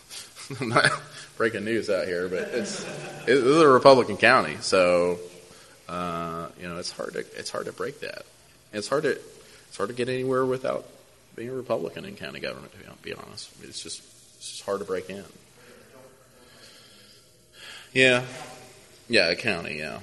I'm 0.60 0.68
not 0.68 0.90
breaking 1.38 1.64
news 1.64 1.88
out 1.88 2.06
here, 2.06 2.28
but 2.28 2.40
it's 2.52 2.84
it's 3.26 3.46
a 3.46 3.68
Republican 3.68 4.18
county, 4.18 4.58
so 4.60 5.18
uh, 5.88 6.48
you 6.60 6.68
know 6.68 6.78
it's 6.78 6.92
hard 6.92 7.12
to 7.14 7.20
it's 7.38 7.50
hard 7.50 7.66
to 7.66 7.72
break 7.72 8.00
that. 8.00 8.24
It's 8.72 8.88
hard 8.88 9.04
to 9.04 9.10
it's 9.10 9.76
hard 9.76 9.90
to 9.90 9.94
get 9.94 10.08
anywhere 10.08 10.44
without 10.44 10.86
being 11.36 11.50
a 11.50 11.54
Republican 11.54 12.04
in 12.04 12.16
county 12.16 12.40
government. 12.40 12.72
To 12.72 12.78
be 13.02 13.12
honest, 13.12 13.50
I 13.56 13.60
mean, 13.60 13.70
it's 13.70 13.82
just 13.82 14.02
it's 14.36 14.50
just 14.50 14.62
hard 14.64 14.80
to 14.80 14.84
break 14.84 15.10
in. 15.10 15.24
Yeah, 17.92 18.24
yeah, 19.08 19.28
a 19.28 19.36
county, 19.36 19.78
yeah, 19.78 20.00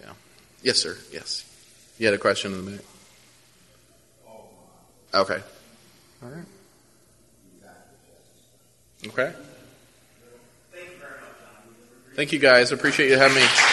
yeah. 0.00 0.12
Yes, 0.62 0.78
sir. 0.78 0.96
Yes, 1.12 1.44
you 1.98 2.06
had 2.06 2.14
a 2.14 2.18
question 2.18 2.52
in 2.52 2.64
the 2.64 2.70
minute. 2.70 2.86
Okay. 5.14 5.38
All 6.22 6.28
right. 6.30 6.44
Okay. 9.04 9.32
Thank 10.72 10.88
you 10.88 10.96
very 10.98 11.10
much, 11.10 11.38
Donald, 11.40 11.74
for 11.76 11.98
agreement. 11.98 12.16
Thank 12.16 12.32
you, 12.32 12.38
guys. 12.38 12.70
Appreciate 12.70 13.10
you 13.10 13.18
having 13.18 13.42
me. 13.42 13.71